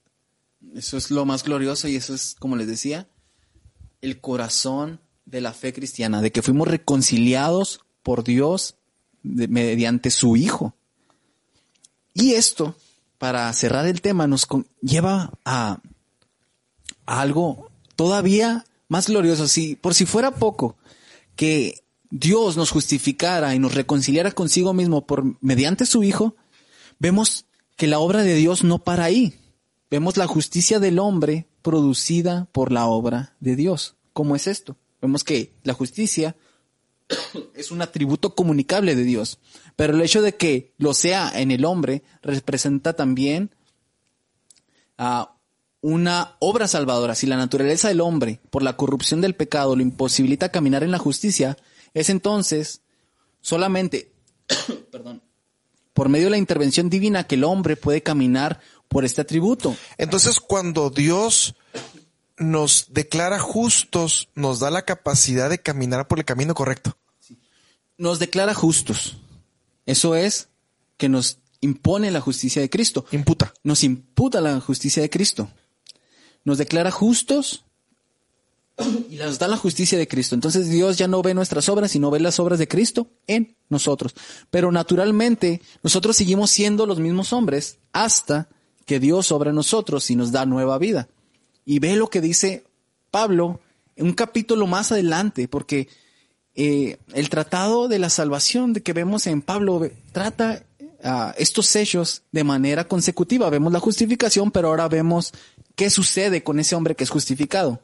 [0.74, 3.08] Eso es lo más glorioso y eso es, como les decía,
[4.02, 8.76] el corazón de la fe cristiana, de que fuimos reconciliados por Dios
[9.26, 10.76] mediante su Hijo.
[12.14, 12.76] Y esto,
[13.18, 14.48] para cerrar el tema, nos
[14.82, 15.82] lleva a,
[17.06, 19.48] a algo todavía más glorioso.
[19.48, 20.78] Si, por si fuera poco,
[21.36, 26.36] que Dios nos justificara y nos reconciliara consigo mismo por mediante su Hijo,
[27.00, 27.46] vemos
[27.76, 29.34] que la obra de Dios no para ahí.
[29.90, 33.96] Vemos la justicia del hombre producida por la obra de Dios.
[34.14, 34.78] ¿Cómo es esto?
[35.02, 36.36] Vemos que la justicia
[37.56, 39.40] es un atributo comunicable de Dios,
[39.76, 43.52] pero el hecho de que lo sea en el hombre representa también
[44.98, 45.36] a
[45.82, 47.16] una obra salvadora.
[47.16, 50.98] Si la naturaleza del hombre, por la corrupción del pecado, lo imposibilita caminar en la
[50.98, 51.58] justicia,
[51.94, 52.82] es entonces
[53.42, 54.12] solamente,
[55.94, 59.76] por medio de la intervención divina que el hombre puede caminar por este atributo.
[59.98, 61.56] Entonces, cuando Dios
[62.38, 66.98] nos declara justos, nos da la capacidad de caminar por el camino correcto.
[67.98, 69.18] Nos declara justos.
[69.86, 70.50] Eso es
[70.98, 73.06] que nos impone la justicia de Cristo.
[73.12, 73.54] Imputa.
[73.64, 75.50] Nos imputa la justicia de Cristo.
[76.44, 77.64] Nos declara justos
[79.10, 80.36] y nos da la justicia de Cristo.
[80.36, 84.14] Entonces Dios ya no ve nuestras obras, sino ve las obras de Cristo en nosotros.
[84.50, 88.50] Pero naturalmente nosotros seguimos siendo los mismos hombres hasta
[88.86, 91.08] que Dios obra en nosotros y nos da nueva vida.
[91.66, 92.64] Y ve lo que dice
[93.12, 93.60] Pablo
[93.96, 95.88] en un capítulo más adelante, porque
[96.54, 100.64] eh, el tratado de la salvación de que vemos en Pablo trata
[101.04, 103.50] ah, estos sellos de manera consecutiva.
[103.50, 105.34] Vemos la justificación, pero ahora vemos
[105.76, 107.82] qué sucede con ese hombre que es justificado.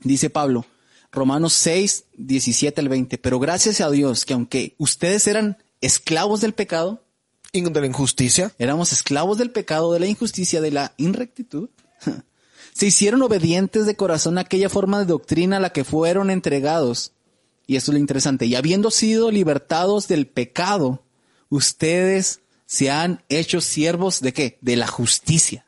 [0.00, 0.66] Dice Pablo,
[1.10, 6.54] Romanos 6, 17 al 20, pero gracias a Dios que aunque ustedes eran esclavos del
[6.54, 7.04] pecado,
[7.52, 8.52] de la injusticia.
[8.58, 11.68] éramos esclavos del pecado, de la injusticia, de la inrectitud,
[12.74, 17.12] se hicieron obedientes de corazón a aquella forma de doctrina a la que fueron entregados.
[17.68, 18.46] Y esto es lo interesante.
[18.46, 21.04] Y habiendo sido libertados del pecado,
[21.48, 24.58] ustedes se han hecho siervos de qué?
[24.60, 25.64] De la justicia.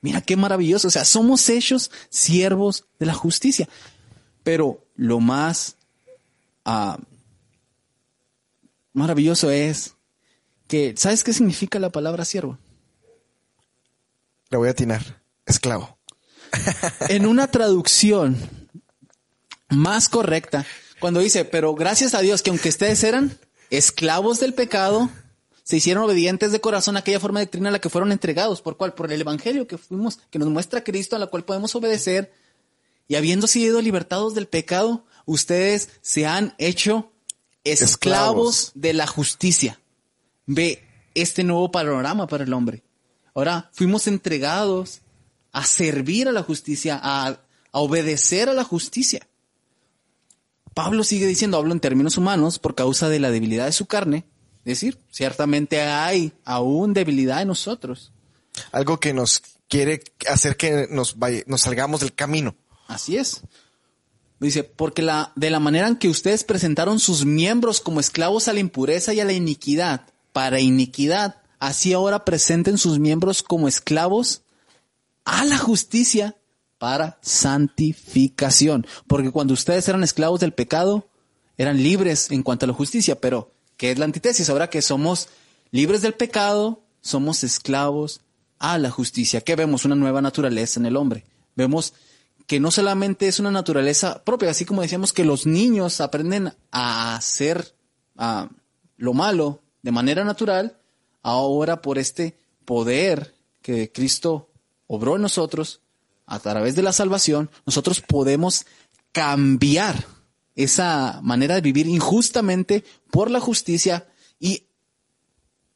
[0.00, 0.88] Mira qué maravilloso.
[0.88, 3.68] O sea, somos hechos siervos de la justicia.
[4.42, 5.76] Pero lo más
[6.64, 6.98] ah,
[8.94, 9.96] maravilloso es
[10.66, 12.58] que, ¿sabes qué significa la palabra siervo?
[14.48, 15.20] Le voy a atinar.
[15.44, 15.97] Esclavo.
[17.08, 18.36] En una traducción
[19.68, 20.66] más correcta,
[21.00, 23.38] cuando dice, pero gracias a Dios que aunque ustedes eran
[23.70, 25.10] esclavos del pecado,
[25.62, 28.62] se hicieron obedientes de corazón a aquella forma de doctrina a la que fueron entregados.
[28.62, 28.94] ¿Por cuál?
[28.94, 32.32] Por el evangelio que fuimos, que nos muestra Cristo, a la cual podemos obedecer.
[33.06, 37.12] Y habiendo sido libertados del pecado, ustedes se han hecho
[37.64, 38.72] esclavos, Esclavos.
[38.74, 39.80] de la justicia.
[40.46, 40.82] Ve
[41.14, 42.82] este nuevo panorama para el hombre.
[43.34, 45.02] Ahora fuimos entregados
[45.58, 49.26] a servir a la justicia, a, a obedecer a la justicia.
[50.74, 54.24] Pablo sigue diciendo, hablo en términos humanos por causa de la debilidad de su carne.
[54.64, 58.12] Es decir, ciertamente hay aún debilidad en nosotros.
[58.70, 62.54] Algo que nos quiere hacer que nos, vaya- nos salgamos del camino.
[62.86, 63.42] Así es.
[64.38, 68.52] Dice, porque la, de la manera en que ustedes presentaron sus miembros como esclavos a
[68.52, 74.42] la impureza y a la iniquidad, para iniquidad, así ahora presenten sus miembros como esclavos
[75.28, 76.36] a la justicia
[76.78, 78.86] para santificación.
[79.06, 81.06] Porque cuando ustedes eran esclavos del pecado,
[81.58, 84.48] eran libres en cuanto a la justicia, pero ¿qué es la antítesis?
[84.48, 85.28] Ahora que somos
[85.70, 88.22] libres del pecado, somos esclavos
[88.58, 89.42] a la justicia.
[89.42, 89.84] ¿Qué vemos?
[89.84, 91.24] Una nueva naturaleza en el hombre.
[91.54, 91.92] Vemos
[92.46, 97.16] que no solamente es una naturaleza propia, así como decíamos que los niños aprenden a
[97.16, 97.74] hacer
[98.96, 100.78] lo malo de manera natural,
[101.22, 104.47] ahora por este poder que Cristo
[104.88, 105.82] obró en nosotros,
[106.26, 108.66] a través de la salvación, nosotros podemos
[109.12, 110.04] cambiar
[110.56, 114.08] esa manera de vivir injustamente por la justicia
[114.38, 114.66] y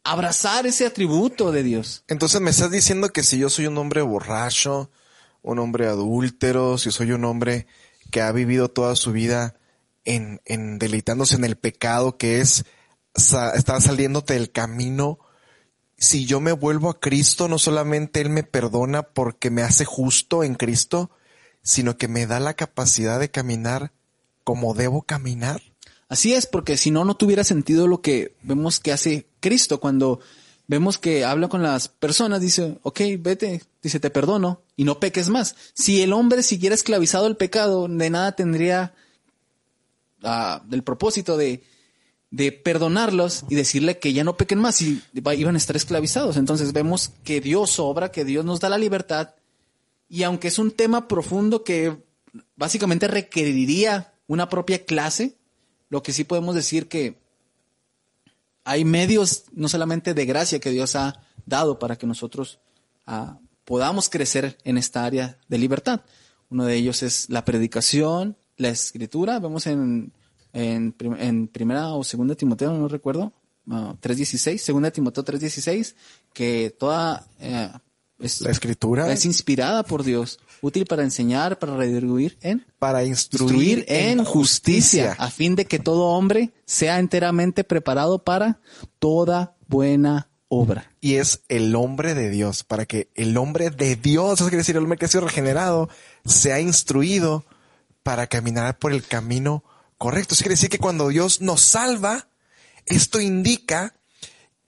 [0.05, 2.05] abrazar ese atributo de Dios.
[2.09, 4.91] Entonces me estás diciendo que si yo soy un hombre borracho,
[5.41, 7.67] un hombre adúltero, si soy un hombre
[8.11, 9.55] que ha vivido toda su vida
[10.05, 12.65] en, en deleitándose en el pecado que es
[13.15, 15.19] estar saliéndote del camino,
[16.03, 20.42] si yo me vuelvo a Cristo, no solamente Él me perdona porque me hace justo
[20.42, 21.12] en Cristo,
[21.62, 23.92] sino que me da la capacidad de caminar
[24.42, 25.62] como debo caminar.
[26.09, 30.18] Así es, porque si no, no tuviera sentido lo que vemos que hace Cristo cuando
[30.66, 35.28] vemos que habla con las personas, dice, ok, vete, dice, te perdono y no peques
[35.28, 35.55] más.
[35.72, 38.92] Si el hombre siguiera esclavizado el pecado, de nada tendría
[40.24, 41.62] uh, el propósito de,
[42.33, 45.01] de perdonarlos y decirle que ya no pequen más y
[45.37, 46.37] iban a estar esclavizados.
[46.37, 49.35] Entonces vemos que Dios obra, que Dios nos da la libertad
[50.09, 52.05] y aunque es un tema profundo que
[52.57, 55.37] básicamente requeriría una propia clase,
[55.89, 57.18] lo que sí podemos decir que
[58.64, 62.61] hay medios no solamente de gracia que Dios ha dado para que nosotros
[63.07, 66.03] ah, podamos crecer en esta área de libertad.
[66.51, 69.39] Uno de ellos es la predicación, la escritura.
[69.39, 70.12] Vemos en,
[70.53, 70.92] en,
[71.48, 73.32] primera o segunda Timoteo, no recuerdo,
[73.66, 75.94] 3.16, ah, segunda Timoteo 3.16,
[76.32, 77.70] que toda eh,
[78.40, 84.24] la escritura es inspirada por Dios, útil para enseñar, para redirigir en para instruir, en
[84.24, 88.61] justicia, a fin de que todo hombre sea enteramente preparado para
[88.98, 90.92] toda buena obra.
[91.00, 94.76] Y es el hombre de Dios, para que el hombre de Dios, eso quiere decir
[94.76, 95.88] el hombre que ha sido regenerado,
[96.24, 97.44] sea instruido
[98.03, 99.64] para caminar por el camino
[100.03, 100.34] correcto.
[100.34, 102.26] Eso quiere decir que cuando Dios nos salva,
[102.86, 103.94] esto indica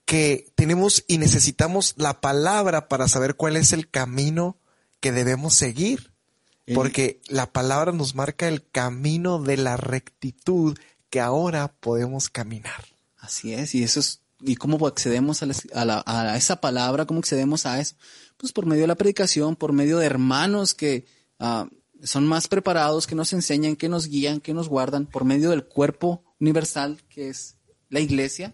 [0.05, 4.57] que tenemos y necesitamos la palabra para saber cuál es el camino
[5.01, 6.13] que debemos seguir.
[6.73, 10.79] Porque la palabra nos marca el camino de la rectitud
[11.09, 12.85] que ahora podemos caminar.
[13.17, 17.05] Así es, y eso es, ¿y cómo accedemos a, esa palabra?
[17.05, 17.95] ¿Cómo accedemos a eso?
[18.37, 21.05] Pues por medio de la predicación, por medio de hermanos que
[21.39, 21.67] ah,
[22.05, 25.65] son más preparados, que nos enseñan, que nos guían, que nos guardan, por medio del
[25.65, 27.55] cuerpo universal que es
[27.89, 28.53] la iglesia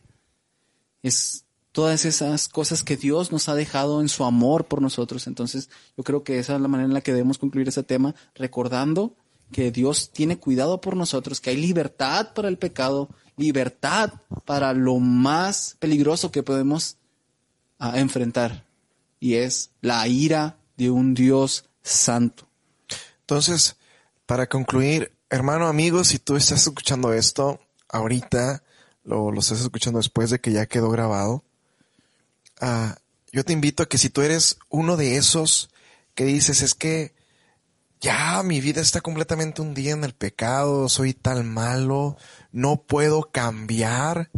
[1.03, 5.27] es todas esas cosas que Dios nos ha dejado en su amor por nosotros.
[5.27, 8.13] Entonces, yo creo que esa es la manera en la que debemos concluir ese tema,
[8.35, 9.15] recordando
[9.51, 14.13] que Dios tiene cuidado por nosotros, que hay libertad para el pecado, libertad
[14.45, 16.97] para lo más peligroso que podemos
[17.79, 18.65] ah, enfrentar,
[19.19, 22.47] y es la ira de un Dios santo.
[23.31, 23.77] Entonces,
[24.25, 28.61] para concluir, hermano, amigo, si tú estás escuchando esto ahorita,
[29.05, 31.45] lo, estás escuchando después de que ya quedó grabado,
[32.61, 32.93] uh,
[33.31, 35.69] yo te invito a que si tú eres uno de esos
[36.13, 37.15] que dices, es que
[38.01, 42.17] ya mi vida está completamente hundida en el pecado, soy tan malo,
[42.51, 44.29] no puedo cambiar,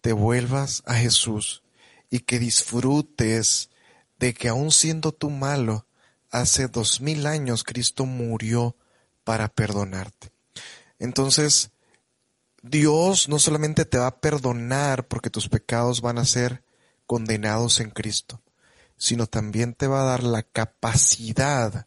[0.00, 1.62] te vuelvas a Jesús
[2.10, 3.70] y que disfrutes
[4.18, 5.86] de que aun siendo tú malo,
[6.32, 8.76] hace dos mil años Cristo murió
[9.22, 10.32] para perdonarte.
[10.98, 11.70] Entonces,
[12.62, 16.64] Dios no solamente te va a perdonar porque tus pecados van a ser
[17.06, 18.40] condenados en Cristo,
[18.96, 21.86] sino también te va a dar la capacidad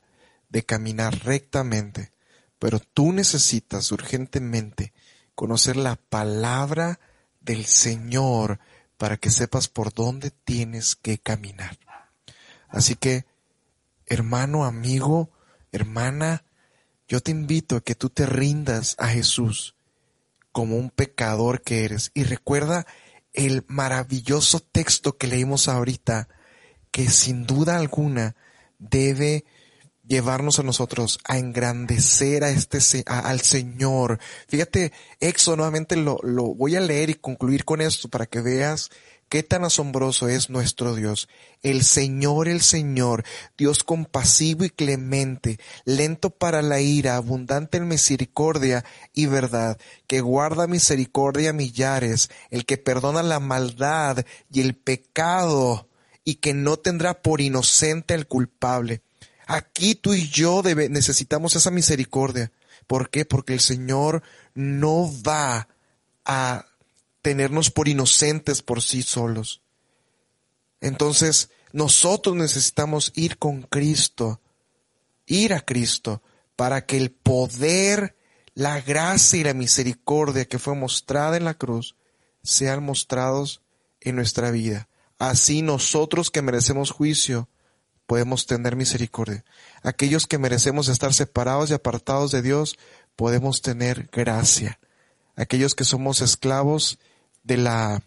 [0.50, 2.12] de caminar rectamente.
[2.60, 4.94] Pero tú necesitas urgentemente
[5.34, 7.00] conocer la palabra
[7.42, 8.60] del Señor
[8.98, 11.78] para que sepas por dónde tienes que caminar.
[12.70, 13.26] Así que,
[14.06, 15.32] hermano, amigo,
[15.72, 16.44] hermana,
[17.08, 19.76] yo te invito a que tú te rindas a Jesús
[20.52, 22.12] como un pecador que eres.
[22.14, 22.88] Y recuerda
[23.34, 26.30] el maravilloso texto que leímos ahorita,
[26.92, 28.36] que sin duda alguna
[28.80, 29.46] debe
[30.08, 34.20] llevarnos a nosotros a engrandecer a este al Señor.
[34.48, 38.92] Fíjate, Éxodo nuevamente lo, lo voy a leer y concluir con esto para que veas
[39.30, 41.28] Qué tan asombroso es nuestro Dios.
[41.64, 43.24] El Señor, el Señor,
[43.58, 50.68] Dios compasivo y clemente, lento para la ira, abundante en misericordia y verdad, que guarda
[50.68, 55.88] misericordia a millares, el que perdona la maldad y el pecado,
[56.24, 59.02] y que no tendrá por inocente al culpable.
[59.48, 62.52] Aquí tú y yo necesitamos esa misericordia.
[62.88, 63.26] ¿Por qué?
[63.26, 64.24] Porque el Señor
[64.54, 65.68] no va
[66.26, 66.66] a
[67.26, 69.64] tenernos por inocentes por sí solos.
[70.80, 74.42] Entonces, nosotros necesitamos ir con Cristo,
[75.26, 76.22] ir a Cristo,
[76.56, 78.16] para que el poder,
[78.54, 81.96] la gracia y la misericordia que fue mostrada en la cruz
[82.44, 83.64] sean mostrados
[84.02, 84.88] en nuestra vida.
[85.18, 87.50] Así nosotros que merecemos juicio,
[88.06, 89.44] podemos tener misericordia.
[89.82, 92.78] Aquellos que merecemos estar separados y apartados de Dios,
[93.16, 94.80] podemos tener gracia.
[95.36, 97.00] Aquellos que somos esclavos
[97.46, 98.04] de la,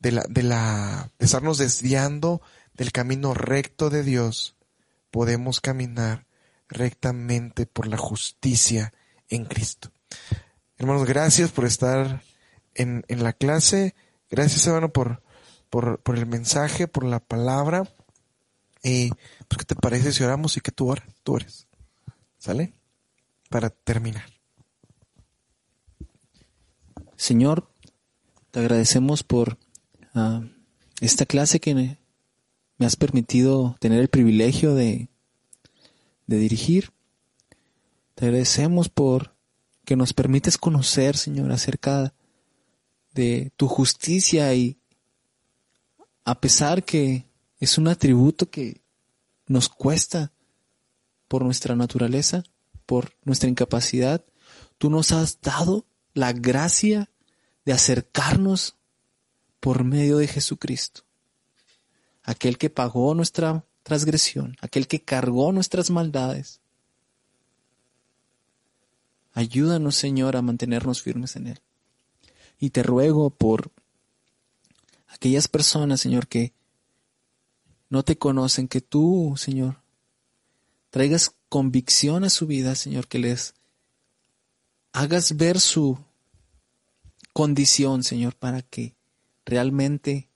[0.00, 2.42] de la, de la, de estarnos desviando
[2.74, 4.56] del camino recto de Dios,
[5.10, 6.26] podemos caminar
[6.68, 8.92] rectamente por la justicia
[9.28, 9.92] en Cristo.
[10.76, 12.22] Hermanos, gracias por estar
[12.74, 13.94] en, en la clase.
[14.28, 15.22] Gracias, hermano, por,
[15.70, 17.84] por, por el mensaje, por la palabra.
[18.82, 19.10] Y,
[19.48, 21.06] pues, ¿qué te parece si oramos y que tú oras?
[21.22, 21.68] Tú ores.
[22.38, 22.74] ¿Sale?
[23.48, 24.24] Para terminar.
[27.16, 27.70] Señor,
[28.54, 29.58] te agradecemos por
[30.14, 30.40] ah,
[31.00, 31.98] esta clase que me,
[32.78, 35.08] has permitido tener el privilegio de,
[36.28, 36.92] de dirigir.
[38.14, 39.34] Te agradecemos por
[39.84, 42.14] que nos permites conocer, Señor, acerca
[43.12, 44.78] de tu justicia y
[46.24, 47.26] a pesar que
[47.58, 48.82] es un atributo que
[49.48, 50.32] nos cuesta
[51.26, 52.44] por nuestra naturaleza,
[52.86, 54.24] por nuestra incapacidad,
[54.78, 57.10] tú nos has dado la gracia
[57.64, 58.76] de acercarnos
[59.60, 61.02] por medio de Jesucristo.
[62.22, 66.60] Aquel que pagó nuestra transgresión, aquel que cargó nuestras maldades.
[69.32, 71.60] Ayúdanos, Señor, a mantenernos firmes en Él.
[72.58, 73.72] Y te ruego por
[75.08, 76.52] aquellas personas, Señor, que
[77.88, 79.80] no te conocen, que tú, Señor,
[80.90, 83.54] traigas convicción a su vida, Señor, que les
[84.92, 85.98] hagas ver su
[87.34, 88.96] condición, Señor, para que
[89.44, 90.30] realmente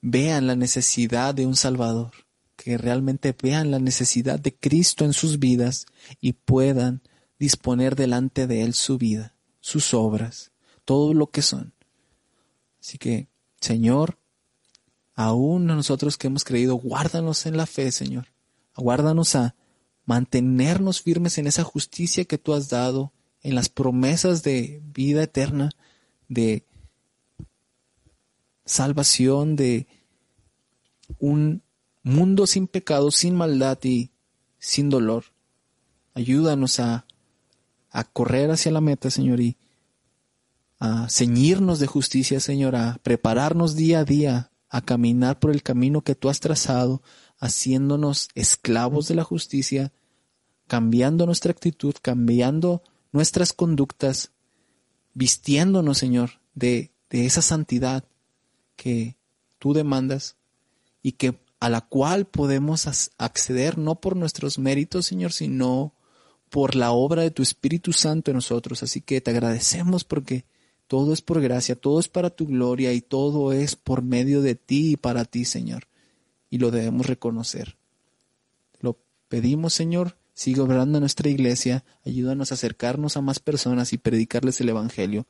[0.00, 2.12] vean la necesidad de un Salvador,
[2.56, 5.86] que realmente vean la necesidad de Cristo en sus vidas
[6.20, 7.02] y puedan
[7.38, 10.52] disponer delante de Él su vida, sus obras,
[10.84, 11.74] todo lo que son.
[12.80, 13.28] Así que,
[13.60, 14.16] Señor,
[15.16, 18.28] aún nosotros que hemos creído, guárdanos en la fe, Señor.
[18.76, 19.56] Guárdanos a
[20.04, 25.72] mantenernos firmes en esa justicia que tú has dado, en las promesas de vida eterna,
[26.28, 26.64] de
[28.64, 29.86] salvación, de
[31.18, 31.62] un
[32.02, 34.10] mundo sin pecado, sin maldad y
[34.58, 35.24] sin dolor.
[36.14, 37.06] Ayúdanos a,
[37.90, 39.56] a correr hacia la meta, Señor, y
[40.78, 46.02] a ceñirnos de justicia, Señor, a prepararnos día a día a caminar por el camino
[46.02, 47.02] que tú has trazado,
[47.38, 49.92] haciéndonos esclavos de la justicia,
[50.66, 54.32] cambiando nuestra actitud, cambiando nuestras conductas,
[55.16, 58.04] vistiéndonos, Señor, de, de esa santidad
[58.76, 59.16] que
[59.58, 60.36] tú demandas
[61.02, 62.86] y que a la cual podemos
[63.16, 65.94] acceder no por nuestros méritos, Señor, sino
[66.50, 68.82] por la obra de tu Espíritu Santo en nosotros.
[68.82, 70.44] Así que te agradecemos porque
[70.86, 74.54] todo es por gracia, todo es para tu gloria y todo es por medio de
[74.54, 75.88] ti y para ti, Señor.
[76.50, 77.78] Y lo debemos reconocer.
[78.80, 78.98] Lo
[79.28, 84.68] pedimos, Señor, sigue obrando nuestra iglesia, ayúdanos a acercarnos a más personas y predicarles el
[84.68, 85.26] Evangelio.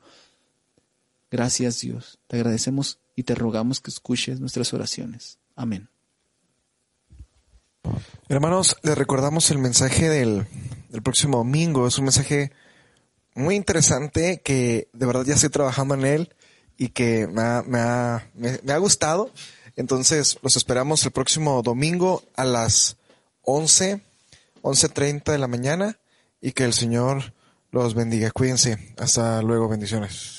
[1.31, 2.19] Gracias, Dios.
[2.27, 5.39] Te agradecemos y te rogamos que escuches nuestras oraciones.
[5.55, 5.89] Amén.
[8.27, 10.45] Hermanos, les recordamos el mensaje del,
[10.89, 11.87] del próximo domingo.
[11.87, 12.51] Es un mensaje
[13.33, 16.35] muy interesante que de verdad ya estoy trabajando en él
[16.77, 19.31] y que me ha, me ha, me, ha gustado.
[19.77, 22.97] Entonces, los esperamos el próximo domingo a las
[23.43, 24.01] 11,
[24.67, 25.99] 11.30 de la mañana
[26.41, 27.33] y que el Señor
[27.71, 28.31] los bendiga.
[28.31, 28.93] Cuídense.
[28.97, 29.67] Hasta luego.
[29.67, 30.36] Bendiciones.